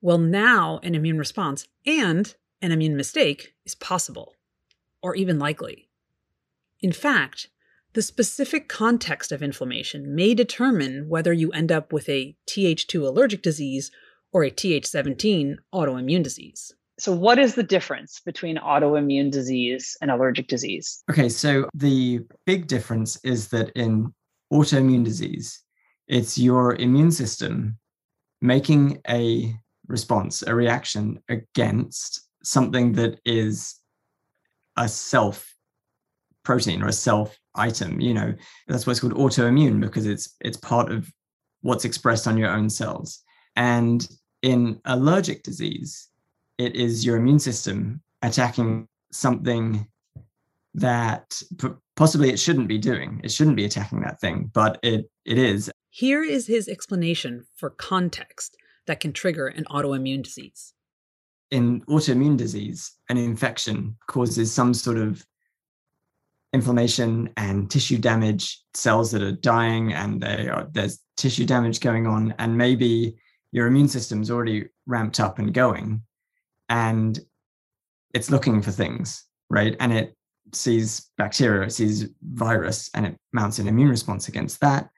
well, 0.01 0.19
now 0.19 0.81
an 0.83 0.95
immune 0.95 1.19
response 1.19 1.67
and 1.87 2.35
an 2.63 2.73
immune 2.73 2.97
mistake 2.97 3.55
is 3.65 3.75
possible, 3.75 4.35
or 5.03 5.15
even 5.15 5.39
likely. 5.39 5.89
In 6.81 6.93
fact, 6.93 7.49
The 7.95 8.03
specific 8.03 8.69
context 8.69 9.33
of 9.33 9.43
inflammation 9.43 10.15
may 10.15 10.35
determine 10.35 11.09
whether 11.09 11.33
you 11.33 11.51
end 11.53 11.73
up 11.73 11.93
with 11.93 12.09
a 12.09 12.37
Th2 12.47 13.07
allergic 13.07 13.43
disease 13.43 13.91
or 14.31 14.45
a 14.45 14.51
Th17 14.51 15.57
autoimmune 15.75 16.23
disease. 16.23 16.73
So, 17.01 17.13
what 17.13 17.39
is 17.39 17.55
the 17.55 17.63
difference 17.63 18.21
between 18.21 18.57
autoimmune 18.57 19.31
disease 19.31 19.97
and 20.03 20.11
allergic 20.11 20.49
disease? 20.49 21.03
Okay, 21.11 21.29
so 21.29 21.69
the 21.75 22.21
big 22.45 22.67
difference 22.67 23.19
is 23.25 23.49
that 23.49 23.71
in 23.71 24.13
autoimmune 24.53 25.05
disease, 25.05 25.63
it's 26.09 26.37
your 26.37 26.75
immune 26.75 27.11
system 27.11 27.79
making 28.41 29.01
a 29.09 29.55
response, 29.89 30.43
a 30.43 30.55
reaction 30.55 31.21
against 31.29 32.29
something 32.43 32.93
that 32.93 33.21
is 33.25 33.77
a 34.77 34.89
self 34.89 35.55
protein 36.45 36.83
or 36.83 36.89
a 36.89 36.93
self 36.93 37.37
item. 37.55 38.01
You 38.01 38.15
know, 38.15 38.35
that's 38.69 38.87
why 38.87 38.93
it's 38.93 39.01
called 39.01 39.15
autoimmune 39.15 39.81
because 39.81 40.07
it's 40.07 40.37
it's 40.41 40.57
part 40.57 40.91
of 40.93 41.11
what's 41.63 41.85
expressed 41.85 42.27
on 42.27 42.39
your 42.39 42.51
own 42.51 42.71
cells. 42.71 43.23
And 43.57 44.09
in 44.43 44.81
allergic 44.85 45.43
disease, 45.43 46.09
it 46.59 46.77
is 46.77 47.05
your 47.05 47.17
immune 47.17 47.41
system 47.41 48.01
attacking 48.23 48.87
something 49.11 49.87
that 50.75 51.43
possibly 51.97 52.31
it 52.31 52.39
shouldn't 52.39 52.69
be 52.69 52.79
doing. 52.79 53.21
It 53.25 53.33
shouldn't 53.33 53.57
be 53.57 53.65
attacking 53.65 54.01
that 54.03 54.21
thing, 54.21 54.51
but 54.53 54.79
it 54.83 55.11
it 55.25 55.39
is. 55.39 55.71
Here 55.91 56.23
is 56.23 56.47
his 56.47 56.69
explanation 56.69 57.45
for 57.57 57.71
context 57.71 58.57
that 58.89 59.01
can 59.01 59.13
trigger 59.13 59.47
an 59.47 59.65
autoimmune 59.71 60.23
disease. 60.23 60.75
In 61.51 61.81
autoimmune 61.83 62.37
disease, 62.37 62.93
an 63.09 63.17
infection 63.17 63.97
causes 64.09 64.53
some 64.53 64.75
sort 64.75 64.99
of 64.99 65.25
inflammation 66.53 67.31
and 67.37 67.71
tissue 67.71 67.99
damage, 67.99 68.63
cells 68.75 69.11
that 69.13 69.23
are 69.23 69.33
dying, 69.33 69.93
and 69.93 70.25
are, 70.25 70.69
there's 70.73 70.99
tissue 71.17 71.47
damage 71.47 71.81
going 71.81 72.07
on, 72.07 72.35
and 72.39 72.57
maybe 72.59 73.17
your 73.53 73.67
immune 73.67 73.89
system's 73.89 74.31
already 74.31 74.69
ramped 74.87 75.21
up 75.21 75.39
and 75.39 75.55
going, 75.55 76.03
and 76.69 77.21
it's 78.15 78.31
looking 78.31 78.61
for 78.61 78.71
things, 78.71 79.25
right? 79.51 79.77
And 79.81 79.93
it 79.93 80.17
sees 80.53 81.11
bacteria, 81.17 81.67
it 81.67 81.73
sees 81.73 82.09
virus, 82.23 82.91
and 82.95 83.07
it 83.07 83.17
mounts 83.33 83.59
an 83.59 83.69
immune 83.69 83.91
response 83.91 84.29
against 84.29 84.61
that. 84.61 84.91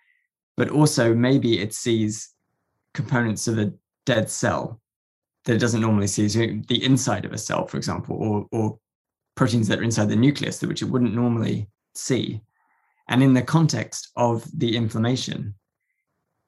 But 0.57 0.71
also, 0.71 1.15
maybe 1.15 1.61
it 1.61 1.75
sees 1.75 2.31
components 2.95 3.49
of 3.49 3.59
a 3.59 3.73
dead 4.11 4.29
cell 4.29 4.81
that 5.45 5.55
it 5.55 5.59
doesn't 5.59 5.81
normally 5.81 6.09
see, 6.09 6.29
so 6.29 6.41
the 6.69 6.85
inside 6.85 7.25
of 7.25 7.33
a 7.33 7.39
cell, 7.39 7.67
for 7.67 7.77
example, 7.77 8.17
or, 8.17 8.47
or 8.51 8.79
proteins 9.37 9.69
that 9.69 9.79
are 9.79 9.85
inside 9.85 10.09
the 10.09 10.17
nucleus, 10.17 10.61
which 10.63 10.83
it 10.83 10.91
wouldn't 10.91 11.15
normally 11.15 11.69
see. 11.95 12.41
And 13.09 13.23
in 13.23 13.35
the 13.35 13.43
context 13.43 14.11
of 14.17 14.45
the 14.59 14.77
inflammation, 14.77 15.55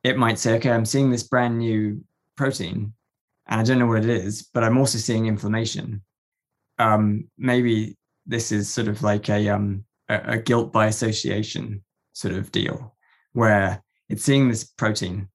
it 0.03 0.19
might 0.19 0.39
say, 0.41 0.55
okay, 0.55 0.73
I'm 0.73 0.85
seeing 0.85 1.11
this 1.11 1.23
brand 1.23 1.59
new 1.59 2.05
protein 2.37 2.93
and 3.47 3.61
I 3.61 3.65
don't 3.65 3.79
know 3.79 3.87
what 3.87 4.05
it 4.05 4.11
is, 4.11 4.43
but 4.53 4.65
I'm 4.65 4.79
also 4.79 4.99
seeing 4.99 5.27
inflammation. 5.27 6.03
Um, 6.79 7.29
maybe 7.39 7.97
this 8.27 8.51
is 8.51 8.69
sort 8.69 8.89
of 8.89 9.03
like 9.03 9.29
a, 9.29 9.49
um, 9.49 9.85
a, 10.09 10.35
a 10.35 10.39
guilt 10.39 10.73
by 10.73 10.87
association 10.87 11.83
sort 12.13 12.35
of 12.35 12.51
deal 12.51 12.97
where 13.33 13.83
it's 14.09 14.25
seeing 14.25 14.49
this 14.49 14.65
protein 14.65 15.29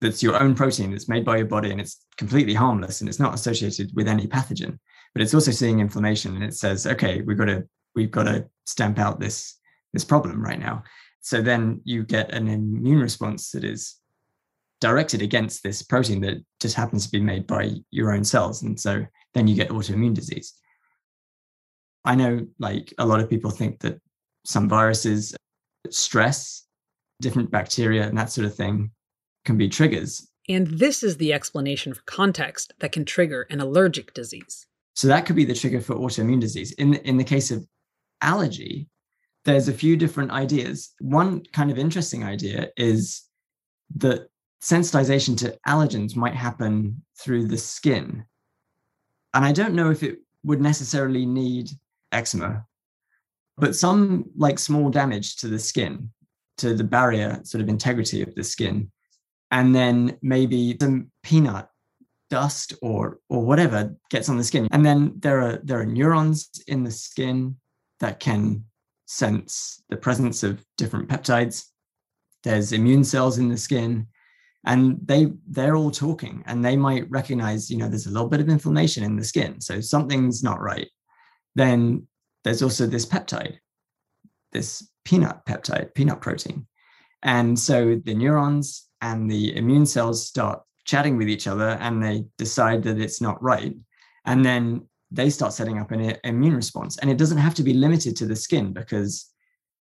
that's 0.00 0.22
your 0.22 0.40
own 0.42 0.54
protein 0.54 0.90
that's 0.90 1.08
made 1.08 1.24
by 1.24 1.36
your 1.36 1.46
body 1.46 1.70
and 1.70 1.80
it's 1.80 2.06
completely 2.16 2.54
harmless 2.54 3.00
and 3.00 3.08
it's 3.08 3.18
not 3.18 3.34
associated 3.34 3.90
with 3.94 4.08
any 4.08 4.26
pathogen. 4.26 4.78
But 5.12 5.22
it's 5.22 5.34
also 5.34 5.50
seeing 5.50 5.80
inflammation 5.80 6.34
and 6.34 6.44
it 6.44 6.54
says 6.54 6.86
okay 6.86 7.20
we've 7.22 7.38
got 7.38 7.46
to 7.46 7.64
we've 7.94 8.10
got 8.10 8.24
to 8.24 8.46
stamp 8.66 8.98
out 8.98 9.20
this 9.20 9.58
this 9.92 10.04
problem 10.04 10.42
right 10.42 10.58
now. 10.58 10.82
So 11.20 11.42
then 11.42 11.80
you 11.84 12.04
get 12.04 12.32
an 12.32 12.48
immune 12.48 13.00
response 13.00 13.50
that 13.50 13.64
is 13.64 13.96
directed 14.80 15.20
against 15.20 15.62
this 15.62 15.82
protein 15.82 16.20
that 16.22 16.42
just 16.60 16.74
happens 16.74 17.04
to 17.04 17.12
be 17.12 17.20
made 17.20 17.46
by 17.46 17.72
your 17.90 18.12
own 18.12 18.24
cells. 18.24 18.62
And 18.62 18.78
so 18.80 19.04
then 19.34 19.46
you 19.46 19.54
get 19.54 19.68
autoimmune 19.68 20.14
disease. 20.14 20.54
I 22.04 22.14
know 22.14 22.46
like 22.58 22.94
a 22.98 23.04
lot 23.04 23.20
of 23.20 23.28
people 23.28 23.50
think 23.50 23.80
that 23.80 24.00
some 24.44 24.68
viruses 24.68 25.34
stress 25.90 26.66
different 27.20 27.50
bacteria 27.50 28.06
and 28.08 28.16
that 28.16 28.32
sort 28.32 28.46
of 28.46 28.54
thing 28.54 28.90
can 29.44 29.56
be 29.56 29.68
triggers 29.68 30.28
and 30.48 30.66
this 30.66 31.02
is 31.02 31.16
the 31.16 31.32
explanation 31.32 31.94
for 31.94 32.02
context 32.02 32.72
that 32.80 32.92
can 32.92 33.04
trigger 33.04 33.46
an 33.50 33.60
allergic 33.60 34.14
disease 34.14 34.66
so 34.94 35.08
that 35.08 35.26
could 35.26 35.36
be 35.36 35.44
the 35.44 35.54
trigger 35.54 35.80
for 35.80 35.94
autoimmune 35.94 36.40
disease. 36.40 36.72
In, 36.72 36.94
in 36.94 37.16
the 37.16 37.24
case 37.24 37.50
of 37.50 37.66
allergy, 38.20 38.88
there's 39.44 39.68
a 39.68 39.72
few 39.72 39.96
different 39.96 40.30
ideas. 40.30 40.92
One 41.00 41.42
kind 41.52 41.70
of 41.70 41.78
interesting 41.78 42.24
idea 42.24 42.68
is 42.76 43.22
that 43.96 44.28
sensitization 44.62 45.38
to 45.38 45.58
allergens 45.66 46.16
might 46.16 46.34
happen 46.34 47.02
through 47.18 47.46
the 47.46 47.56
skin. 47.56 48.24
And 49.32 49.44
I 49.44 49.52
don't 49.52 49.74
know 49.74 49.90
if 49.90 50.02
it 50.02 50.18
would 50.44 50.60
necessarily 50.60 51.24
need 51.24 51.70
eczema, 52.12 52.66
but 53.56 53.76
some 53.76 54.26
like 54.36 54.58
small 54.58 54.90
damage 54.90 55.36
to 55.36 55.48
the 55.48 55.58
skin, 55.58 56.10
to 56.58 56.74
the 56.74 56.84
barrier 56.84 57.40
sort 57.44 57.62
of 57.62 57.68
integrity 57.68 58.20
of 58.20 58.34
the 58.34 58.44
skin, 58.44 58.90
and 59.50 59.74
then 59.74 60.18
maybe 60.22 60.76
some 60.80 61.10
peanut 61.22 61.68
dust 62.28 62.74
or 62.80 63.18
or 63.28 63.44
whatever 63.44 63.94
gets 64.10 64.28
on 64.28 64.36
the 64.36 64.44
skin. 64.44 64.68
And 64.70 64.84
then 64.84 65.14
there 65.18 65.40
are 65.40 65.60
there 65.62 65.80
are 65.80 65.86
neurons 65.86 66.48
in 66.66 66.84
the 66.84 66.90
skin 66.90 67.56
that 67.98 68.20
can 68.20 68.64
sense 69.06 69.82
the 69.90 69.96
presence 69.96 70.42
of 70.42 70.64
different 70.76 71.08
peptides. 71.08 71.64
There's 72.44 72.72
immune 72.72 73.04
cells 73.04 73.38
in 73.38 73.48
the 73.48 73.58
skin 73.58 74.06
and 74.64 74.98
they 75.04 75.32
they're 75.48 75.76
all 75.76 75.90
talking 75.90 76.44
and 76.46 76.64
they 76.64 76.76
might 76.76 77.10
recognize 77.10 77.70
you 77.70 77.78
know 77.78 77.88
there's 77.88 78.06
a 78.06 78.10
little 78.10 78.28
bit 78.28 78.40
of 78.40 78.48
inflammation 78.48 79.02
in 79.02 79.16
the 79.16 79.24
skin 79.24 79.60
so 79.60 79.80
something's 79.80 80.42
not 80.42 80.60
right. 80.60 80.88
Then 81.56 82.06
there's 82.44 82.62
also 82.62 82.86
this 82.86 83.06
peptide 83.06 83.58
this 84.52 84.88
peanut 85.04 85.44
peptide 85.46 85.94
peanut 85.94 86.20
protein. 86.20 86.66
And 87.22 87.58
so 87.58 88.00
the 88.04 88.14
neurons 88.14 88.88
and 89.00 89.30
the 89.30 89.56
immune 89.56 89.86
cells 89.86 90.26
start 90.26 90.62
chatting 90.84 91.16
with 91.16 91.28
each 91.28 91.46
other 91.46 91.78
and 91.80 92.02
they 92.02 92.24
decide 92.38 92.82
that 92.82 93.00
it's 93.00 93.20
not 93.20 93.42
right. 93.42 93.74
And 94.24 94.44
then 94.44 94.86
they 95.10 95.30
start 95.30 95.52
setting 95.52 95.78
up 95.78 95.90
an 95.90 96.16
immune 96.24 96.54
response. 96.54 96.98
And 96.98 97.10
it 97.10 97.18
doesn't 97.18 97.38
have 97.38 97.54
to 97.56 97.62
be 97.62 97.74
limited 97.74 98.16
to 98.16 98.26
the 98.26 98.36
skin 98.36 98.72
because 98.72 99.26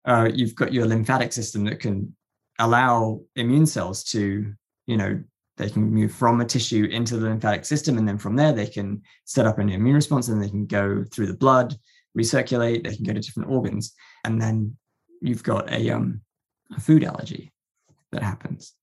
uh, 0.04 0.28
you've 0.32 0.54
got 0.54 0.72
your 0.72 0.86
lymphatic 0.86 1.32
system 1.32 1.64
that 1.64 1.80
can 1.80 2.14
allow 2.58 3.20
immune 3.34 3.66
cells 3.66 4.04
to, 4.04 4.52
you 4.86 4.96
know, 4.96 5.20
they 5.56 5.70
can 5.70 5.90
move 5.90 6.12
from 6.12 6.40
a 6.40 6.44
tissue 6.44 6.84
into 6.84 7.16
the 7.16 7.28
lymphatic 7.28 7.64
system. 7.64 7.98
And 7.98 8.06
then 8.06 8.18
from 8.18 8.36
there, 8.36 8.52
they 8.52 8.66
can 8.66 9.02
set 9.24 9.46
up 9.46 9.58
an 9.58 9.70
immune 9.70 9.96
response 9.96 10.28
and 10.28 10.42
they 10.42 10.50
can 10.50 10.66
go 10.66 11.04
through 11.10 11.26
the 11.26 11.34
blood, 11.34 11.74
recirculate, 12.16 12.84
they 12.84 12.94
can 12.94 13.04
go 13.04 13.14
to 13.14 13.20
different 13.20 13.50
organs. 13.50 13.94
And 14.24 14.40
then 14.40 14.76
you've 15.22 15.42
got 15.42 15.72
a, 15.72 15.90
um, 15.90 16.20
a 16.76 16.80
food 16.80 17.04
allergy 17.04 17.52
that 18.12 18.22
happens. 18.22 18.74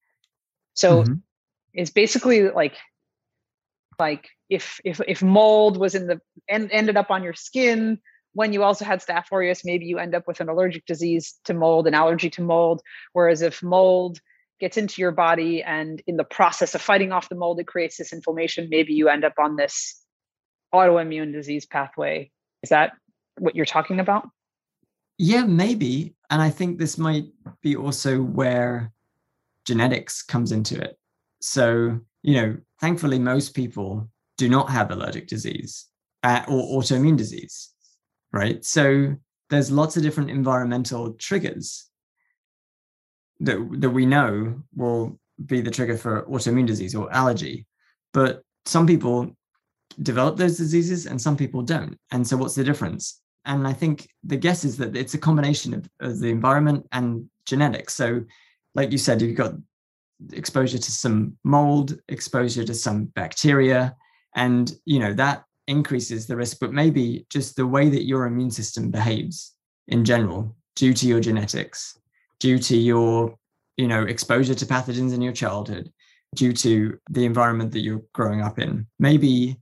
So 0.73 1.03
mm-hmm. 1.03 1.13
is 1.73 1.89
basically 1.89 2.49
like 2.49 2.75
like 3.99 4.29
if 4.49 4.79
if 4.83 4.99
if 5.07 5.21
mold 5.21 5.77
was 5.77 5.95
in 5.95 6.07
the 6.07 6.19
and 6.49 6.69
ended 6.71 6.97
up 6.97 7.11
on 7.11 7.23
your 7.23 7.33
skin 7.33 7.99
when 8.33 8.51
you 8.51 8.63
also 8.63 8.83
had 8.83 8.99
staph 8.99 9.31
aureus 9.31 9.63
maybe 9.63 9.85
you 9.85 9.99
end 9.99 10.15
up 10.15 10.27
with 10.27 10.39
an 10.39 10.49
allergic 10.49 10.85
disease 10.85 11.39
to 11.45 11.53
mold 11.53 11.87
an 11.87 11.93
allergy 11.93 12.29
to 12.31 12.41
mold. 12.41 12.81
Whereas 13.13 13.41
if 13.41 13.61
mold 13.61 14.19
gets 14.59 14.77
into 14.77 15.01
your 15.01 15.11
body 15.11 15.61
and 15.61 16.01
in 16.07 16.17
the 16.17 16.23
process 16.23 16.73
of 16.73 16.81
fighting 16.81 17.11
off 17.11 17.29
the 17.29 17.35
mold 17.35 17.59
it 17.59 17.67
creates 17.67 17.97
this 17.97 18.13
inflammation 18.13 18.67
maybe 18.69 18.93
you 18.93 19.09
end 19.09 19.23
up 19.23 19.33
on 19.37 19.55
this 19.55 20.01
autoimmune 20.73 21.31
disease 21.31 21.65
pathway. 21.65 22.31
Is 22.63 22.69
that 22.69 22.93
what 23.37 23.55
you're 23.55 23.65
talking 23.65 23.99
about? 23.99 24.27
Yeah 25.17 25.45
maybe. 25.45 26.15
And 26.29 26.41
i 26.41 26.49
think 26.49 26.79
this 26.79 26.97
might 26.97 27.25
be 27.61 27.75
also 27.75 28.21
where 28.21 28.91
genetics 29.65 30.21
comes 30.21 30.51
into 30.51 30.79
it 30.79 30.97
so, 31.43 31.99
you 32.21 32.41
know, 32.41 32.57
thankfully, 32.79 33.19
most 33.19 33.53
people 33.53 34.09
do 34.37 34.47
not 34.47 34.69
have 34.69 34.91
allergic 34.91 35.27
disease 35.27 35.87
uh, 36.23 36.41
or 36.47 36.81
autoimmune 36.81 37.17
disease, 37.17 37.73
right? 38.31 38.63
So, 38.63 39.17
there's 39.49 39.69
lots 39.69 39.97
of 39.97 40.03
different 40.03 40.29
environmental 40.29 41.13
triggers 41.15 41.89
that, 43.41 43.59
that 43.81 43.89
we 43.89 44.05
know 44.05 44.63
will 44.73 45.19
be 45.45 45.59
the 45.59 45.69
trigger 45.69 45.97
for 45.97 46.23
autoimmune 46.23 46.65
disease 46.65 46.95
or 46.95 47.11
allergy. 47.13 47.67
But 48.13 48.41
some 48.65 48.87
people 48.87 49.35
develop 50.01 50.37
those 50.37 50.57
diseases 50.57 51.07
and 51.07 51.21
some 51.21 51.35
people 51.35 51.61
don't. 51.61 51.99
And 52.11 52.25
so, 52.25 52.37
what's 52.37 52.55
the 52.55 52.63
difference? 52.63 53.19
And 53.43 53.67
I 53.67 53.73
think 53.73 54.07
the 54.23 54.37
guess 54.37 54.63
is 54.63 54.77
that 54.77 54.95
it's 54.95 55.13
a 55.13 55.17
combination 55.17 55.73
of, 55.73 55.89
of 55.99 56.19
the 56.19 56.29
environment 56.29 56.87
and 56.93 57.29
genetics. 57.45 57.95
So, 57.95 58.23
like 58.75 58.91
you 58.91 58.97
said, 58.97 59.21
you've 59.21 59.37
got 59.37 59.53
exposure 60.31 60.77
to 60.77 60.91
some 60.91 61.37
mold, 61.43 61.99
exposure 62.07 62.63
to 62.63 62.73
some 62.73 63.05
bacteria, 63.05 63.95
and 64.35 64.73
you 64.85 64.99
know 64.99 65.13
that 65.13 65.43
increases 65.67 66.27
the 66.27 66.35
risk. 66.35 66.59
But 66.59 66.73
maybe 66.73 67.25
just 67.29 67.55
the 67.55 67.67
way 67.67 67.89
that 67.89 68.05
your 68.05 68.25
immune 68.25 68.51
system 68.51 68.91
behaves 68.91 69.55
in 69.87 70.05
general 70.05 70.55
due 70.75 70.93
to 70.93 71.07
your 71.07 71.19
genetics, 71.19 71.97
due 72.39 72.57
to 72.59 72.77
your, 72.77 73.35
you 73.77 73.87
know, 73.87 74.03
exposure 74.03 74.55
to 74.55 74.65
pathogens 74.65 75.13
in 75.13 75.21
your 75.21 75.33
childhood, 75.33 75.91
due 76.35 76.53
to 76.53 76.97
the 77.09 77.25
environment 77.25 77.71
that 77.71 77.81
you're 77.81 78.01
growing 78.13 78.41
up 78.41 78.59
in. 78.59 78.87
Maybe 78.99 79.59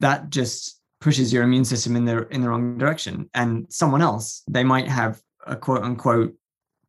that 0.00 0.30
just 0.30 0.80
pushes 1.00 1.32
your 1.32 1.42
immune 1.42 1.64
system 1.64 1.96
in 1.96 2.04
the 2.04 2.26
in 2.28 2.40
the 2.40 2.48
wrong 2.48 2.78
direction. 2.78 3.28
And 3.34 3.66
someone 3.70 4.02
else, 4.02 4.42
they 4.48 4.64
might 4.64 4.88
have 4.88 5.20
a 5.46 5.56
quote 5.56 5.82
unquote 5.82 6.34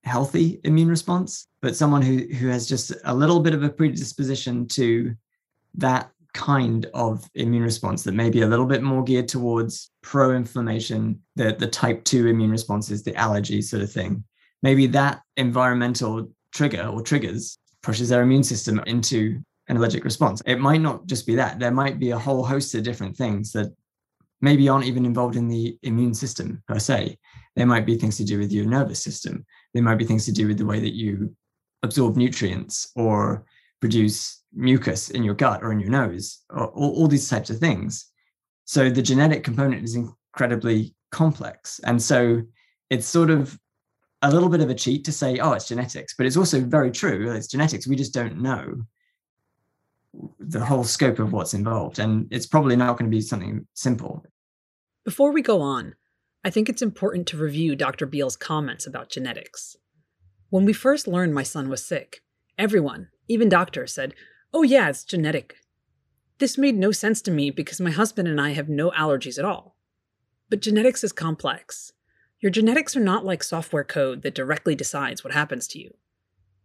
healthy 0.04 0.60
immune 0.64 0.88
response, 0.88 1.47
but 1.68 1.76
someone 1.76 2.02
who 2.02 2.20
who 2.36 2.48
has 2.48 2.66
just 2.66 2.94
a 3.04 3.14
little 3.14 3.42
bit 3.42 3.54
of 3.54 3.62
a 3.62 3.70
predisposition 3.70 4.66
to 4.66 5.14
that 5.74 6.10
kind 6.34 6.86
of 6.94 7.30
immune 7.36 7.62
response 7.62 8.04
that 8.04 8.14
may 8.14 8.30
be 8.30 8.44
a 8.44 8.48
little 8.48 8.66
bit 8.66 8.82
more 8.82 9.04
geared 9.04 9.28
towards 9.28 9.92
pro-inflammation, 10.02 11.22
the, 11.36 11.58
the 11.60 11.68
type 11.68 12.06
2 12.06 12.28
immune 12.28 12.52
responses, 12.52 13.04
the 13.04 13.14
allergy 13.18 13.62
sort 13.62 13.84
of 13.84 13.92
thing. 13.92 14.24
Maybe 14.64 14.88
that 14.88 15.20
environmental 15.36 16.32
trigger 16.54 16.86
or 16.88 17.02
triggers 17.02 17.58
pushes 17.84 18.08
their 18.08 18.22
immune 18.22 18.46
system 18.46 18.80
into 18.88 19.38
an 19.68 19.76
allergic 19.76 20.06
response. 20.06 20.42
It 20.46 20.62
might 20.62 20.80
not 20.80 21.06
just 21.06 21.28
be 21.28 21.36
that. 21.36 21.60
There 21.60 21.72
might 21.72 22.00
be 22.00 22.12
a 22.12 22.18
whole 22.18 22.46
host 22.46 22.74
of 22.76 22.84
different 22.84 23.18
things 23.18 23.52
that 23.52 23.76
maybe 24.40 24.70
aren't 24.70 24.86
even 24.86 25.06
involved 25.06 25.36
in 25.36 25.50
the 25.50 25.78
immune 25.84 26.14
system 26.14 26.64
per 26.66 26.80
se. 26.80 27.18
There 27.58 27.66
might 27.66 27.86
be 27.86 27.98
things 27.98 28.16
to 28.18 28.24
do 28.24 28.40
with 28.40 28.54
your 28.54 28.68
nervous 28.68 29.04
system. 29.04 29.46
There 29.74 29.84
might 29.84 29.98
be 29.98 30.06
things 30.06 30.24
to 30.28 30.32
do 30.32 30.48
with 30.48 30.60
the 30.60 30.66
way 30.66 30.80
that 30.80 30.96
you 30.96 31.36
absorb 31.84 32.18
nutrients 32.18 32.92
or 32.96 33.46
produce 33.80 34.42
mucus 34.54 35.10
in 35.10 35.24
your 35.24 35.36
gut 35.36 35.64
or 35.64 35.72
in 35.72 35.80
your 35.80 35.90
nose, 35.90 36.40
or 36.50 36.68
all, 36.68 37.08
these 37.08 37.30
types 37.30 37.50
of 37.50 37.60
things. 37.60 38.08
So 38.66 38.90
the 38.90 39.02
genetic 39.02 39.44
component 39.44 39.84
is 39.84 39.96
incredibly 39.96 40.96
complex. 41.12 41.80
And 41.84 42.02
so 42.02 42.42
it's 42.90 43.08
sort 43.08 43.30
of 43.30 43.60
a 44.24 44.32
little 44.32 44.50
bit 44.50 44.62
of 44.62 44.70
a 44.70 44.76
cheat 44.76 45.06
to 45.06 45.12
say, 45.12 45.38
oh, 45.38 45.54
it's 45.54 45.68
genetics, 45.68 46.16
but 46.16 46.26
it's 46.26 46.38
also 46.38 46.60
very 46.62 46.92
true. 46.92 47.32
It's 47.32 47.48
genetics. 47.48 47.88
We 47.88 47.96
just 47.96 48.14
don't 48.14 48.42
know 48.42 48.82
the 50.40 50.66
whole 50.66 50.84
scope 50.84 51.20
of 51.20 51.34
what's 51.34 51.54
involved. 51.54 52.00
And 52.00 52.28
it's 52.32 52.48
probably 52.48 52.76
not 52.76 52.98
going 52.98 53.10
to 53.10 53.16
be 53.16 53.22
something 53.22 53.68
simple. 53.74 54.24
Before 55.06 55.32
we 55.32 55.42
go 55.42 55.62
on, 55.62 55.94
I 56.44 56.50
think 56.50 56.70
it's 56.70 56.82
important 56.82 57.28
to 57.28 57.38
review 57.38 57.76
Dr. 57.76 58.06
Beal's 58.06 58.36
comments 58.36 58.88
about 58.88 59.10
genetics. 59.10 59.76
When 60.50 60.64
we 60.64 60.74
first 60.74 61.08
learned 61.08 61.34
my 61.34 61.44
son 61.44 61.70
was 61.70 61.86
sick, 61.86 62.22
everyone, 62.58 63.10
even 63.28 63.50
doctors, 63.50 63.94
said, 63.94 64.14
Oh, 64.54 64.64
yeah, 64.64 64.88
it's 64.90 65.04
genetic. 65.04 65.58
This 66.40 66.58
made 66.58 66.78
no 66.78 66.92
sense 66.92 67.22
to 67.24 67.32
me 67.32 67.52
because 67.52 67.82
my 67.82 67.92
husband 67.92 68.28
and 68.30 68.40
I 68.40 68.52
have 68.52 68.70
no 68.70 68.92
allergies 68.92 69.38
at 69.38 69.46
all. 69.46 69.76
But 70.50 70.62
genetics 70.62 71.04
is 71.04 71.12
complex. 71.12 71.92
Your 72.40 72.52
genetics 72.52 72.96
are 72.96 73.02
not 73.02 73.26
like 73.26 73.44
software 73.44 73.84
code 73.84 74.22
that 74.22 74.36
directly 74.36 74.74
decides 74.74 75.24
what 75.24 75.34
happens 75.34 75.68
to 75.70 75.80
you. 75.80 75.96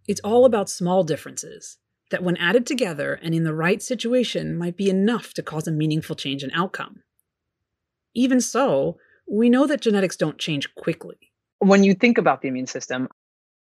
It's 0.07 0.21
all 0.21 0.45
about 0.45 0.71
small 0.71 1.03
differences 1.03 1.79
that, 2.11 2.23
when 2.23 2.37
added 2.37 2.66
together 2.66 3.18
and 3.23 3.35
in 3.35 3.42
the 3.42 3.55
right 3.55 3.83
situation, 3.83 4.57
might 4.57 4.77
be 4.77 4.90
enough 4.90 5.33
to 5.35 5.42
cause 5.42 5.66
a 5.66 5.73
meaningful 5.73 6.14
change 6.14 6.45
in 6.45 6.51
outcome. 6.53 7.03
Even 8.14 8.40
so, 8.40 8.99
we 9.27 9.49
know 9.49 9.66
that 9.66 9.81
genetics 9.81 10.16
don't 10.16 10.38
change 10.38 10.73
quickly. 10.75 11.16
When 11.59 11.83
you 11.83 11.95
think 11.95 12.18
about 12.18 12.42
the 12.42 12.49
immune 12.49 12.66
system, 12.66 13.09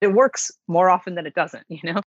it 0.05 0.13
works 0.13 0.51
more 0.67 0.89
often 0.89 1.15
than 1.15 1.25
it 1.25 1.33
doesn't, 1.33 1.65
you 1.67 1.79
know? 1.83 2.01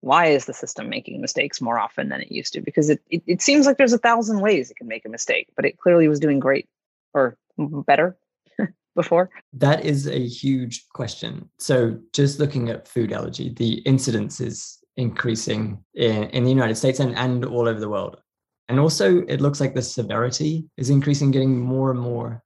Why 0.00 0.26
is 0.26 0.46
the 0.46 0.54
system 0.54 0.88
making 0.88 1.20
mistakes 1.20 1.60
more 1.60 1.78
often 1.78 2.08
than 2.08 2.22
it 2.22 2.32
used 2.32 2.54
to? 2.54 2.62
Because 2.62 2.88
it, 2.88 3.02
it, 3.10 3.22
it 3.26 3.42
seems 3.42 3.66
like 3.66 3.76
there's 3.76 3.92
a 3.92 3.98
thousand 3.98 4.40
ways 4.40 4.70
it 4.70 4.78
can 4.78 4.88
make 4.88 5.04
a 5.04 5.10
mistake, 5.10 5.48
but 5.56 5.66
it 5.66 5.76
clearly 5.76 6.08
was 6.08 6.20
doing 6.20 6.38
great 6.38 6.66
or 7.12 7.36
better 7.58 8.16
before? 8.94 9.28
That 9.52 9.84
is 9.84 10.06
a 10.06 10.26
huge 10.26 10.88
question. 10.88 11.50
So, 11.58 11.98
just 12.14 12.38
looking 12.38 12.70
at 12.70 12.88
food 12.88 13.12
allergy, 13.12 13.52
the 13.52 13.74
incidence 13.80 14.40
is 14.40 14.78
increasing 14.96 15.84
in, 15.94 16.24
in 16.30 16.44
the 16.44 16.50
United 16.50 16.76
States 16.76 17.00
and, 17.00 17.14
and 17.16 17.44
all 17.44 17.68
over 17.68 17.80
the 17.80 17.88
world. 17.88 18.22
And 18.68 18.78
also, 18.78 19.22
it 19.26 19.40
looks 19.40 19.60
like 19.60 19.74
the 19.74 19.82
severity 19.82 20.64
is 20.78 20.88
increasing, 20.88 21.30
getting 21.30 21.58
more 21.58 21.90
and 21.90 22.00
more. 22.00 22.42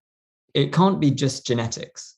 It 0.54 0.72
can't 0.72 1.00
be 1.00 1.10
just 1.10 1.46
genetics. 1.46 2.16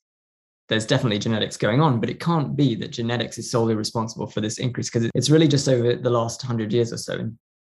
There's 0.69 0.87
definitely 0.87 1.19
genetics 1.19 1.57
going 1.57 1.81
on, 1.81 2.01
but 2.01 2.11
it 2.11 2.19
can't 2.19 2.57
be 2.57 2.75
that 2.77 2.91
genetics 2.91 3.39
is 3.39 3.51
solely 3.51 3.75
responsible 3.75 4.27
for 4.27 4.41
this 4.41 4.59
increase 4.59 4.91
because 4.91 5.09
it's 5.15 5.31
really 5.31 5.49
just 5.49 5.69
over 5.69 5.95
the 5.95 6.11
last 6.11 6.43
100 6.43 6.73
years 6.73 6.93
or 6.93 6.97
so. 6.97 7.31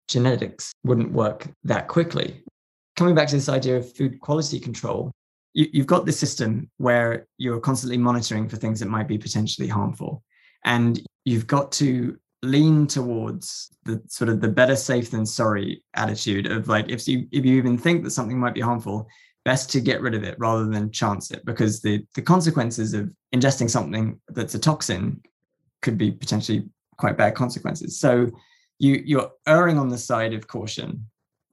Genetics 0.09 0.73
wouldn't 0.85 1.13
work 1.13 1.49
that 1.65 1.89
quickly. 1.89 2.43
Coming 2.97 3.15
back 3.15 3.29
to 3.29 3.37
this 3.37 3.49
idea 3.49 3.79
of 3.79 3.97
food 3.97 4.21
quality 4.21 4.61
control, 4.61 5.11
you, 5.55 5.69
you've 5.73 5.87
got 5.87 6.05
this 6.05 6.19
system 6.19 6.71
where 6.77 7.27
you're 7.39 7.61
constantly 7.61 7.97
monitoring 7.97 8.49
for 8.49 8.57
things 8.57 8.81
that 8.81 8.89
might 8.89 9.09
be 9.09 9.17
potentially 9.17 9.69
harmful. 9.69 10.23
And 10.65 11.01
you've 11.25 11.47
got 11.47 11.73
to 11.73 12.19
lean 12.43 12.87
towards 12.87 13.71
the 13.85 14.03
sort 14.09 14.29
of 14.29 14.41
the 14.41 14.49
better 14.49 14.77
safe 14.77 15.11
than 15.11 15.25
sorry 15.25 15.83
attitude 15.95 16.47
of 16.47 16.67
like 16.67 16.89
if 16.89 17.07
you 17.07 17.27
if 17.31 17.45
you 17.45 17.57
even 17.57 17.79
think 17.79 18.03
that 18.03 18.11
something 18.11 18.39
might 18.39 18.55
be 18.55 18.61
harmful 18.61 19.07
best 19.45 19.71
to 19.71 19.81
get 19.81 20.01
rid 20.01 20.15
of 20.15 20.23
it 20.23 20.37
rather 20.39 20.67
than 20.67 20.91
chance 20.91 21.31
it 21.31 21.45
because 21.45 21.81
the 21.81 22.05
the 22.15 22.23
consequences 22.23 22.95
of 22.95 23.11
ingesting 23.35 23.69
something 23.69 24.21
that's 24.29 24.55
a 24.55 24.59
toxin 24.59 25.21
could 25.81 25.99
be 25.99 26.11
potentially 26.11 26.65
quite 26.97 27.17
bad 27.17 27.35
consequences. 27.35 27.99
So 27.99 28.29
you 28.79 29.03
you're 29.05 29.31
erring 29.47 29.79
on 29.79 29.89
the 29.89 29.99
side 29.99 30.33
of 30.35 30.47
caution 30.47 31.07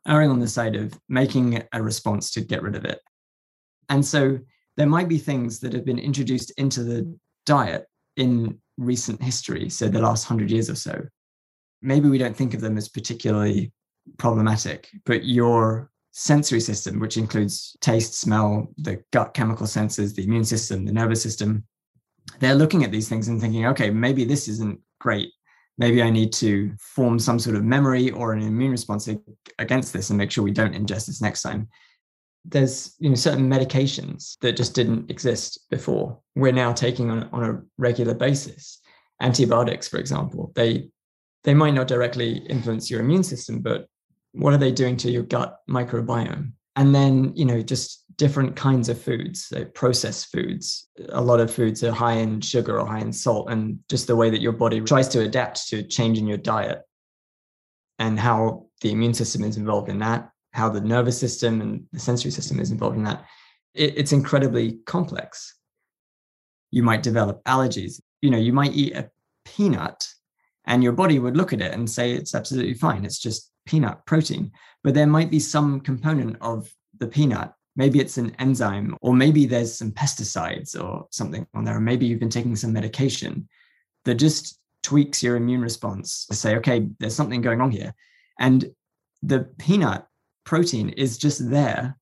erring 0.08 0.30
on 0.30 0.40
the 0.40 0.48
side 0.48 0.76
of 0.76 1.00
making 1.08 1.64
a 1.74 1.82
response 1.82 2.32
to 2.32 2.42
get 2.42 2.64
rid 2.64 2.76
of 2.76 2.86
it. 2.86 3.00
And 3.90 4.06
so 4.06 4.40
there 4.78 4.88
might 4.88 5.08
be 5.08 5.18
things 5.18 5.60
that 5.60 5.74
have 5.74 5.86
been 5.86 6.00
introduced 6.00 6.52
into 6.58 6.84
the 6.84 7.16
diet 7.46 7.86
in 8.18 8.60
recent 8.78 9.22
history, 9.22 9.70
so 9.70 9.88
the 9.88 10.02
last 10.02 10.26
hundred 10.26 10.52
years 10.52 10.70
or 10.70 10.76
so, 10.76 11.02
maybe 11.82 12.10
we 12.10 12.18
don't 12.18 12.36
think 12.36 12.54
of 12.54 12.62
them 12.62 12.78
as 12.78 12.90
particularly 12.90 13.72
problematic, 14.18 14.90
but 15.06 15.26
your 15.26 15.92
sensory 16.20 16.60
system, 16.60 17.00
which 17.00 17.16
includes 17.16 17.78
taste, 17.80 18.20
smell, 18.20 18.68
the 18.78 19.02
gut 19.14 19.34
chemical 19.34 19.66
senses, 19.66 20.14
the 20.14 20.24
immune 20.26 20.44
system, 20.44 20.86
the 20.86 20.92
nervous 20.92 21.24
system, 21.24 21.64
they're 22.40 22.56
looking 22.56 22.84
at 22.84 22.92
these 22.92 23.08
things 23.08 23.30
and 23.30 23.40
thinking, 23.40 23.66
okay, 23.68 23.90
maybe 23.90 24.26
this 24.26 24.50
isn't 24.50 24.82
great. 25.00 25.32
Maybe 25.78 26.04
I 26.04 26.10
need 26.10 26.34
to 26.34 26.74
form 26.78 27.20
some 27.20 27.40
sort 27.40 27.56
of 27.56 27.64
memory 27.64 28.12
or 28.12 28.34
an 28.34 28.42
immune 28.42 28.72
response 28.72 29.08
against 29.60 29.94
this 29.94 30.10
and 30.10 30.18
make 30.18 30.30
sure 30.30 30.44
we 30.44 30.52
don't 30.52 30.76
ingest 30.76 31.08
this 31.08 31.22
next 31.22 31.42
time. 31.42 31.70
There's 32.44 32.96
you 33.00 33.10
know 33.10 33.16
certain 33.16 33.50
medications 33.50 34.38
that 34.42 34.58
just 34.58 34.76
didn't 34.76 35.10
exist 35.10 35.70
before. 35.70 36.20
We're 36.36 36.52
now 36.52 36.74
taking 36.74 37.10
on, 37.10 37.30
on 37.32 37.44
a 37.44 37.62
regular 37.78 38.14
basis. 38.14 38.80
Antibiotics 39.22 39.88
for 39.88 39.98
example 40.00 40.52
they 40.56 40.90
they 41.44 41.54
might 41.54 41.74
not 41.74 41.88
directly 41.88 42.38
influence 42.50 42.90
your 42.90 43.02
immune 43.02 43.24
system 43.24 43.60
but 43.60 43.88
what 44.34 44.54
are 44.54 44.58
they 44.58 44.72
doing 44.72 44.98
to 44.98 45.12
your 45.12 45.24
gut 45.24 45.60
microbiome 45.70 46.52
and 46.76 46.94
then 46.94 47.34
you 47.36 47.46
know 47.46 47.62
just 47.62 48.06
different 48.16 48.56
kinds 48.56 48.90
of 48.90 49.02
foods 49.02 49.52
processed 49.74 50.32
foods 50.32 50.90
a 51.10 51.22
lot 51.22 51.40
of 51.40 51.54
foods 51.54 51.84
are 51.84 51.92
high 51.92 52.14
in 52.14 52.42
sugar 52.42 52.80
or 52.80 52.86
high 52.86 53.00
in 53.00 53.14
salt 53.14 53.50
and 53.50 53.80
just 53.90 54.08
the 54.08 54.16
way 54.16 54.30
that 54.30 54.42
your 54.42 54.52
body 54.52 54.82
tries 54.82 55.08
to 55.08 55.22
adapt 55.22 55.68
to 55.68 55.82
change 55.84 56.18
in 56.18 56.28
your 56.28 56.38
diet 56.38 56.82
and 57.98 58.20
how 58.20 58.66
the 58.82 58.92
immune 58.92 59.14
system 59.14 59.44
is 59.44 59.58
involved 59.58 59.90
in 59.90 60.00
that 60.00 60.32
how 60.52 60.70
the 60.70 60.82
nervous 60.82 61.20
system 61.20 61.62
and 61.62 61.86
the 61.92 62.00
sensory 62.00 62.32
system 62.32 62.60
is 62.60 62.72
involved 62.72 62.98
in 62.98 63.04
that. 63.04 63.26
It, 63.74 63.98
it's 63.98 64.12
incredibly 64.12 64.80
complex. 64.86 65.56
You 66.72 66.84
might 66.84 67.04
develop 67.04 67.44
allergies. 67.46 68.02
You 68.22 68.32
know, 68.32 68.38
you 68.38 68.54
might 68.54 68.74
eat 68.74 68.96
a 68.96 69.10
peanut 69.46 70.09
and 70.70 70.84
your 70.84 70.94
body 70.94 71.20
would 71.20 71.36
look 71.36 71.52
at 71.52 71.62
it 71.62 71.74
and 71.74 71.90
say 71.90 72.14
it's 72.14 72.36
absolutely 72.36 72.76
fine. 72.76 73.04
It's 73.04 73.20
just 73.20 73.52
peanut 73.66 74.06
protein. 74.06 74.52
But 74.84 74.94
there 74.94 75.08
might 75.08 75.32
be 75.32 75.40
some 75.40 75.82
component 75.82 76.38
of 76.42 76.72
the 77.00 77.08
peanut. 77.08 77.54
Maybe 77.76 78.00
it's 78.00 78.18
an 78.18 78.36
enzyme, 78.40 78.96
or 79.02 79.14
maybe 79.14 79.46
there's 79.46 79.76
some 79.76 79.92
pesticides 79.92 80.82
or 80.82 81.08
something 81.12 81.46
on 81.56 81.66
there. 81.66 81.78
Or 81.78 81.82
maybe 81.82 82.06
you've 82.06 82.20
been 82.20 82.30
taking 82.30 82.56
some 82.56 82.72
medication 82.72 83.50
that 84.06 84.16
just 84.16 84.60
tweaks 84.84 85.24
your 85.24 85.36
immune 85.36 85.62
response 85.62 86.26
to 86.28 86.36
say, 86.36 86.56
okay, 86.58 86.88
there's 87.00 87.16
something 87.16 87.42
going 87.42 87.62
on 87.62 87.72
here. 87.72 87.94
And 88.40 88.72
the 89.24 89.50
peanut 89.58 90.06
protein 90.46 90.90
is 90.90 91.18
just 91.18 91.50
there 91.50 91.98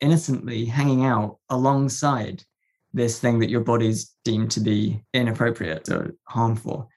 innocently 0.00 0.66
hanging 0.66 1.04
out 1.04 1.38
alongside 1.48 2.44
this 2.92 3.18
thing 3.18 3.38
that 3.38 3.48
your 3.48 3.62
body's 3.62 4.14
deemed 4.22 4.50
to 4.50 4.60
be 4.60 5.02
inappropriate 5.14 5.88
or 5.88 6.14
harmful. 6.24 6.90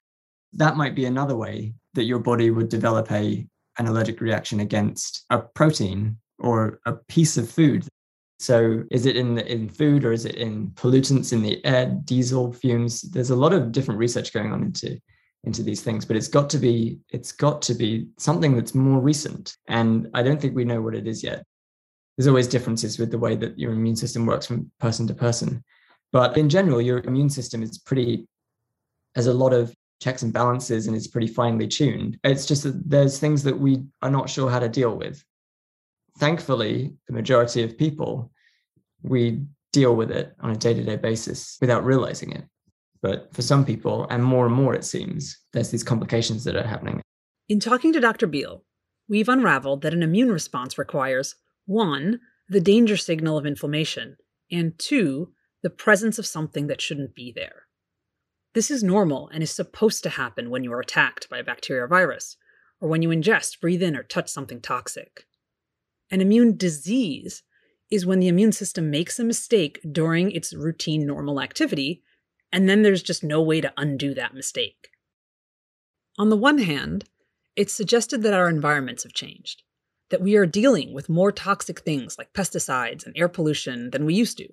That 0.55 0.77
might 0.77 0.95
be 0.95 1.05
another 1.05 1.35
way 1.35 1.73
that 1.93 2.05
your 2.05 2.19
body 2.19 2.49
would 2.51 2.69
develop 2.69 3.11
a 3.11 3.45
an 3.77 3.87
allergic 3.87 4.21
reaction 4.21 4.61
against 4.61 5.25
a 5.29 5.39
protein 5.39 6.17
or 6.39 6.79
a 6.85 6.93
piece 6.93 7.35
of 7.35 7.49
food. 7.49 7.85
So 8.39 8.83
is 8.89 9.05
it 9.05 9.17
in 9.17 9.35
the, 9.35 9.51
in 9.51 9.67
food 9.67 10.05
or 10.05 10.13
is 10.13 10.25
it 10.25 10.35
in 10.35 10.69
pollutants 10.69 11.33
in 11.33 11.41
the 11.41 11.63
air, 11.65 11.87
diesel 12.05 12.53
fumes? 12.53 13.01
There's 13.01 13.31
a 13.31 13.35
lot 13.35 13.53
of 13.53 13.71
different 13.73 13.99
research 13.99 14.33
going 14.33 14.51
on 14.51 14.63
into 14.63 14.99
into 15.43 15.61
these 15.61 15.83
things 15.83 16.05
but 16.05 16.17
it's 16.17 16.27
got 16.27 16.49
to 16.49 16.57
be 16.57 16.97
it's 17.11 17.31
got 17.31 17.61
to 17.61 17.75
be 17.75 18.07
something 18.17 18.55
that's 18.55 18.73
more 18.73 18.99
recent 18.99 19.55
and 19.67 20.09
i 20.15 20.23
don't 20.23 20.41
think 20.41 20.55
we 20.55 20.65
know 20.65 20.81
what 20.81 20.95
it 20.95 21.05
is 21.05 21.23
yet 21.23 21.43
there's 22.17 22.25
always 22.25 22.47
differences 22.47 22.97
with 22.97 23.11
the 23.11 23.19
way 23.19 23.35
that 23.35 23.57
your 23.59 23.71
immune 23.71 23.95
system 23.95 24.25
works 24.25 24.47
from 24.47 24.71
person 24.79 25.05
to 25.05 25.13
person 25.13 25.63
But 26.11 26.37
in 26.37 26.47
general, 26.47 26.81
your 26.81 26.99
immune 26.99 27.29
system 27.29 27.61
is 27.61 27.77
pretty, 27.77 28.25
has 29.15 29.27
a 29.27 29.33
lot 29.33 29.51
of 29.51 29.73
checks 30.01 30.21
and 30.21 30.33
balances 30.33 30.87
and 30.87 30.95
is 30.95 31.07
pretty 31.07 31.27
finely 31.27 31.67
tuned. 31.67 32.17
It's 32.23 32.45
just 32.45 32.63
that 32.63 32.89
there's 32.89 33.19
things 33.19 33.43
that 33.43 33.59
we 33.59 33.83
are 34.01 34.11
not 34.11 34.29
sure 34.29 34.49
how 34.49 34.59
to 34.59 34.69
deal 34.69 34.95
with. 34.95 35.23
Thankfully, 36.17 36.93
the 37.07 37.13
majority 37.13 37.63
of 37.63 37.77
people, 37.77 38.31
we 39.03 39.45
deal 39.73 39.95
with 39.95 40.11
it 40.11 40.33
on 40.39 40.51
a 40.51 40.55
day 40.55 40.73
to 40.73 40.83
day 40.83 40.95
basis 40.95 41.57
without 41.59 41.83
realizing 41.83 42.31
it. 42.31 42.43
But 43.01 43.33
for 43.33 43.41
some 43.41 43.65
people, 43.65 44.07
and 44.09 44.23
more 44.23 44.45
and 44.45 44.55
more 44.55 44.73
it 44.73 44.85
seems, 44.85 45.37
there's 45.53 45.69
these 45.69 45.83
complications 45.83 46.43
that 46.45 46.55
are 46.55 46.65
happening. 46.65 47.01
In 47.47 47.59
talking 47.59 47.93
to 47.93 47.99
Dr. 47.99 48.25
Beal, 48.25 48.63
we've 49.07 49.29
unraveled 49.29 49.81
that 49.81 49.93
an 49.93 50.01
immune 50.01 50.31
response 50.31 50.77
requires 50.77 51.35
one, 51.65 52.19
the 52.49 52.61
danger 52.61 52.97
signal 52.97 53.37
of 53.37 53.45
inflammation, 53.45 54.17
and 54.51 54.77
two, 54.79 55.33
the 55.61 55.69
presence 55.69 56.17
of 56.17 56.25
something 56.25 56.67
that 56.67 56.81
shouldn't 56.81 57.13
be 57.13 57.31
there. 57.35 57.64
This 58.55 58.71
is 58.71 58.81
normal 58.81 59.27
and 59.33 59.43
is 59.43 59.51
supposed 59.51 60.01
to 60.03 60.09
happen 60.11 60.49
when 60.49 60.63
you 60.63 60.71
are 60.71 60.79
attacked 60.79 61.29
by 61.29 61.39
a 61.39 61.43
bacteria 61.43 61.83
or 61.83 61.87
virus, 61.87 62.37
or 62.79 62.87
when 62.87 63.01
you 63.01 63.09
ingest, 63.09 63.59
breathe 63.59 63.83
in, 63.83 63.97
or 63.97 64.03
touch 64.03 64.29
something 64.29 64.61
toxic. 64.61 65.27
An 66.09 66.21
immune 66.21 66.55
disease 66.55 67.43
is 67.91 68.05
when 68.05 68.21
the 68.21 68.29
immune 68.29 68.53
system 68.53 68.89
makes 68.89 69.19
a 69.19 69.25
mistake 69.25 69.81
during 69.91 70.31
its 70.31 70.53
routine 70.53 71.05
normal 71.05 71.41
activity, 71.41 72.01
and 72.49 72.69
then 72.69 72.81
there's 72.81 73.03
just 73.03 73.25
no 73.25 73.41
way 73.41 73.59
to 73.59 73.73
undo 73.75 74.13
that 74.13 74.33
mistake. 74.33 74.87
On 76.17 76.29
the 76.29 76.37
one 76.37 76.59
hand, 76.59 77.09
it's 77.57 77.73
suggested 77.73 78.23
that 78.23 78.33
our 78.33 78.47
environments 78.47 79.03
have 79.03 79.11
changed, 79.11 79.63
that 80.11 80.21
we 80.21 80.37
are 80.37 80.45
dealing 80.45 80.93
with 80.93 81.09
more 81.09 81.33
toxic 81.33 81.81
things 81.81 82.17
like 82.17 82.31
pesticides 82.31 83.05
and 83.05 83.17
air 83.17 83.27
pollution 83.27 83.89
than 83.89 84.05
we 84.05 84.13
used 84.13 84.37
to. 84.37 84.47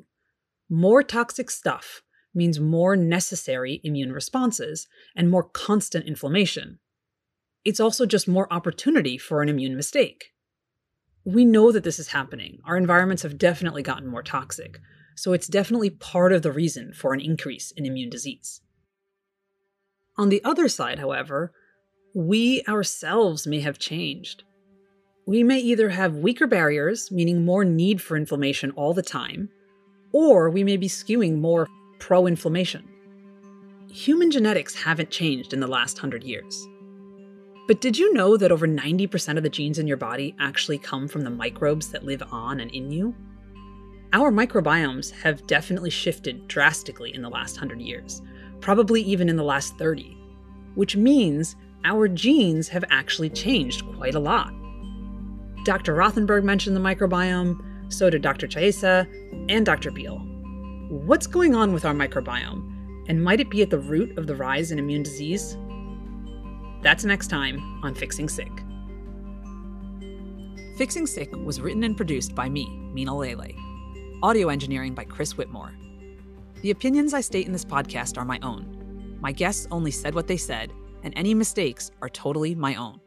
More 0.68 1.04
toxic 1.04 1.52
stuff 1.52 2.02
means 2.34 2.58
more 2.60 2.96
necessary 2.96 3.80
immune 3.84 4.12
responses 4.12 4.88
and 5.14 5.30
more 5.30 5.42
constant 5.42 6.06
inflammation. 6.06 6.78
It's 7.64 7.80
also 7.80 8.06
just 8.06 8.26
more 8.26 8.52
opportunity 8.52 9.18
for 9.18 9.42
an 9.42 9.48
immune 9.48 9.76
mistake. 9.76 10.32
We 11.24 11.44
know 11.44 11.70
that 11.70 11.84
this 11.84 11.98
is 11.98 12.08
happening. 12.08 12.58
Our 12.64 12.76
environments 12.76 13.22
have 13.22 13.38
definitely 13.38 13.82
gotten 13.82 14.08
more 14.08 14.22
toxic, 14.22 14.80
so 15.14 15.32
it's 15.32 15.46
definitely 15.46 15.90
part 15.90 16.32
of 16.32 16.42
the 16.42 16.50
reason 16.50 16.92
for 16.94 17.14
an 17.14 17.20
increase 17.20 17.70
in 17.70 17.86
immune 17.86 18.10
disease. 18.10 18.60
On 20.16 20.28
the 20.28 20.42
other 20.44 20.68
side, 20.68 20.98
however, 20.98 21.52
we 22.14 22.62
ourselves 22.68 23.46
may 23.46 23.60
have 23.60 23.78
changed. 23.78 24.42
We 25.26 25.42
may 25.44 25.60
either 25.60 25.90
have 25.90 26.16
weaker 26.16 26.46
barriers, 26.46 27.10
meaning 27.12 27.44
more 27.44 27.64
need 27.64 28.02
for 28.02 28.16
inflammation 28.16 28.72
all 28.72 28.92
the 28.92 29.02
time, 29.02 29.48
or 30.12 30.50
we 30.50 30.64
may 30.64 30.76
be 30.76 30.88
skewing 30.88 31.38
more 31.38 31.68
pro 32.02 32.26
inflammation. 32.26 32.82
Human 33.92 34.28
genetics 34.28 34.74
haven't 34.74 35.10
changed 35.10 35.52
in 35.52 35.60
the 35.60 35.68
last 35.68 35.98
hundred 35.98 36.24
years. 36.24 36.66
But 37.68 37.80
did 37.80 37.96
you 37.96 38.12
know 38.12 38.36
that 38.36 38.50
over 38.50 38.66
90% 38.66 39.36
of 39.36 39.44
the 39.44 39.48
genes 39.48 39.78
in 39.78 39.86
your 39.86 39.96
body 39.96 40.34
actually 40.40 40.78
come 40.78 41.06
from 41.06 41.20
the 41.20 41.30
microbes 41.30 41.90
that 41.90 42.04
live 42.04 42.24
on 42.32 42.58
and 42.58 42.72
in 42.72 42.90
you? 42.90 43.14
Our 44.12 44.32
microbiomes 44.32 45.12
have 45.12 45.46
definitely 45.46 45.90
shifted 45.90 46.48
drastically 46.48 47.14
in 47.14 47.22
the 47.22 47.30
last 47.30 47.54
100 47.54 47.80
years, 47.80 48.20
probably 48.60 49.00
even 49.02 49.28
in 49.28 49.36
the 49.36 49.44
last 49.44 49.78
30, 49.78 50.18
which 50.74 50.96
means 50.96 51.54
our 51.84 52.08
genes 52.08 52.66
have 52.66 52.84
actually 52.90 53.30
changed 53.30 53.86
quite 53.94 54.16
a 54.16 54.20
lot. 54.20 54.52
Dr. 55.64 55.94
Rothenberg 55.94 56.42
mentioned 56.42 56.74
the 56.74 56.80
microbiome, 56.80 57.62
so 57.92 58.10
did 58.10 58.22
Dr. 58.22 58.48
Chiesa 58.48 59.06
and 59.48 59.64
Dr. 59.64 59.92
Beal. 59.92 60.31
What's 60.92 61.26
going 61.26 61.54
on 61.54 61.72
with 61.72 61.86
our 61.86 61.94
microbiome, 61.94 63.08
and 63.08 63.24
might 63.24 63.40
it 63.40 63.48
be 63.48 63.62
at 63.62 63.70
the 63.70 63.78
root 63.78 64.18
of 64.18 64.26
the 64.26 64.36
rise 64.36 64.72
in 64.72 64.78
immune 64.78 65.02
disease? 65.02 65.56
That's 66.82 67.06
next 67.06 67.28
time 67.28 67.80
on 67.82 67.94
Fixing 67.94 68.28
Sick. 68.28 68.52
Fixing 70.76 71.06
Sick 71.06 71.34
was 71.34 71.62
written 71.62 71.82
and 71.84 71.96
produced 71.96 72.34
by 72.34 72.50
me, 72.50 72.68
Mina 72.92 73.16
Lele. 73.16 73.52
Audio 74.22 74.50
engineering 74.50 74.92
by 74.92 75.04
Chris 75.04 75.34
Whitmore. 75.34 75.72
The 76.60 76.72
opinions 76.72 77.14
I 77.14 77.22
state 77.22 77.46
in 77.46 77.52
this 77.54 77.64
podcast 77.64 78.18
are 78.18 78.26
my 78.26 78.38
own. 78.42 79.16
My 79.18 79.32
guests 79.32 79.66
only 79.70 79.92
said 79.92 80.14
what 80.14 80.26
they 80.26 80.36
said, 80.36 80.74
and 81.04 81.14
any 81.16 81.32
mistakes 81.32 81.90
are 82.02 82.10
totally 82.10 82.54
my 82.54 82.74
own. 82.74 83.00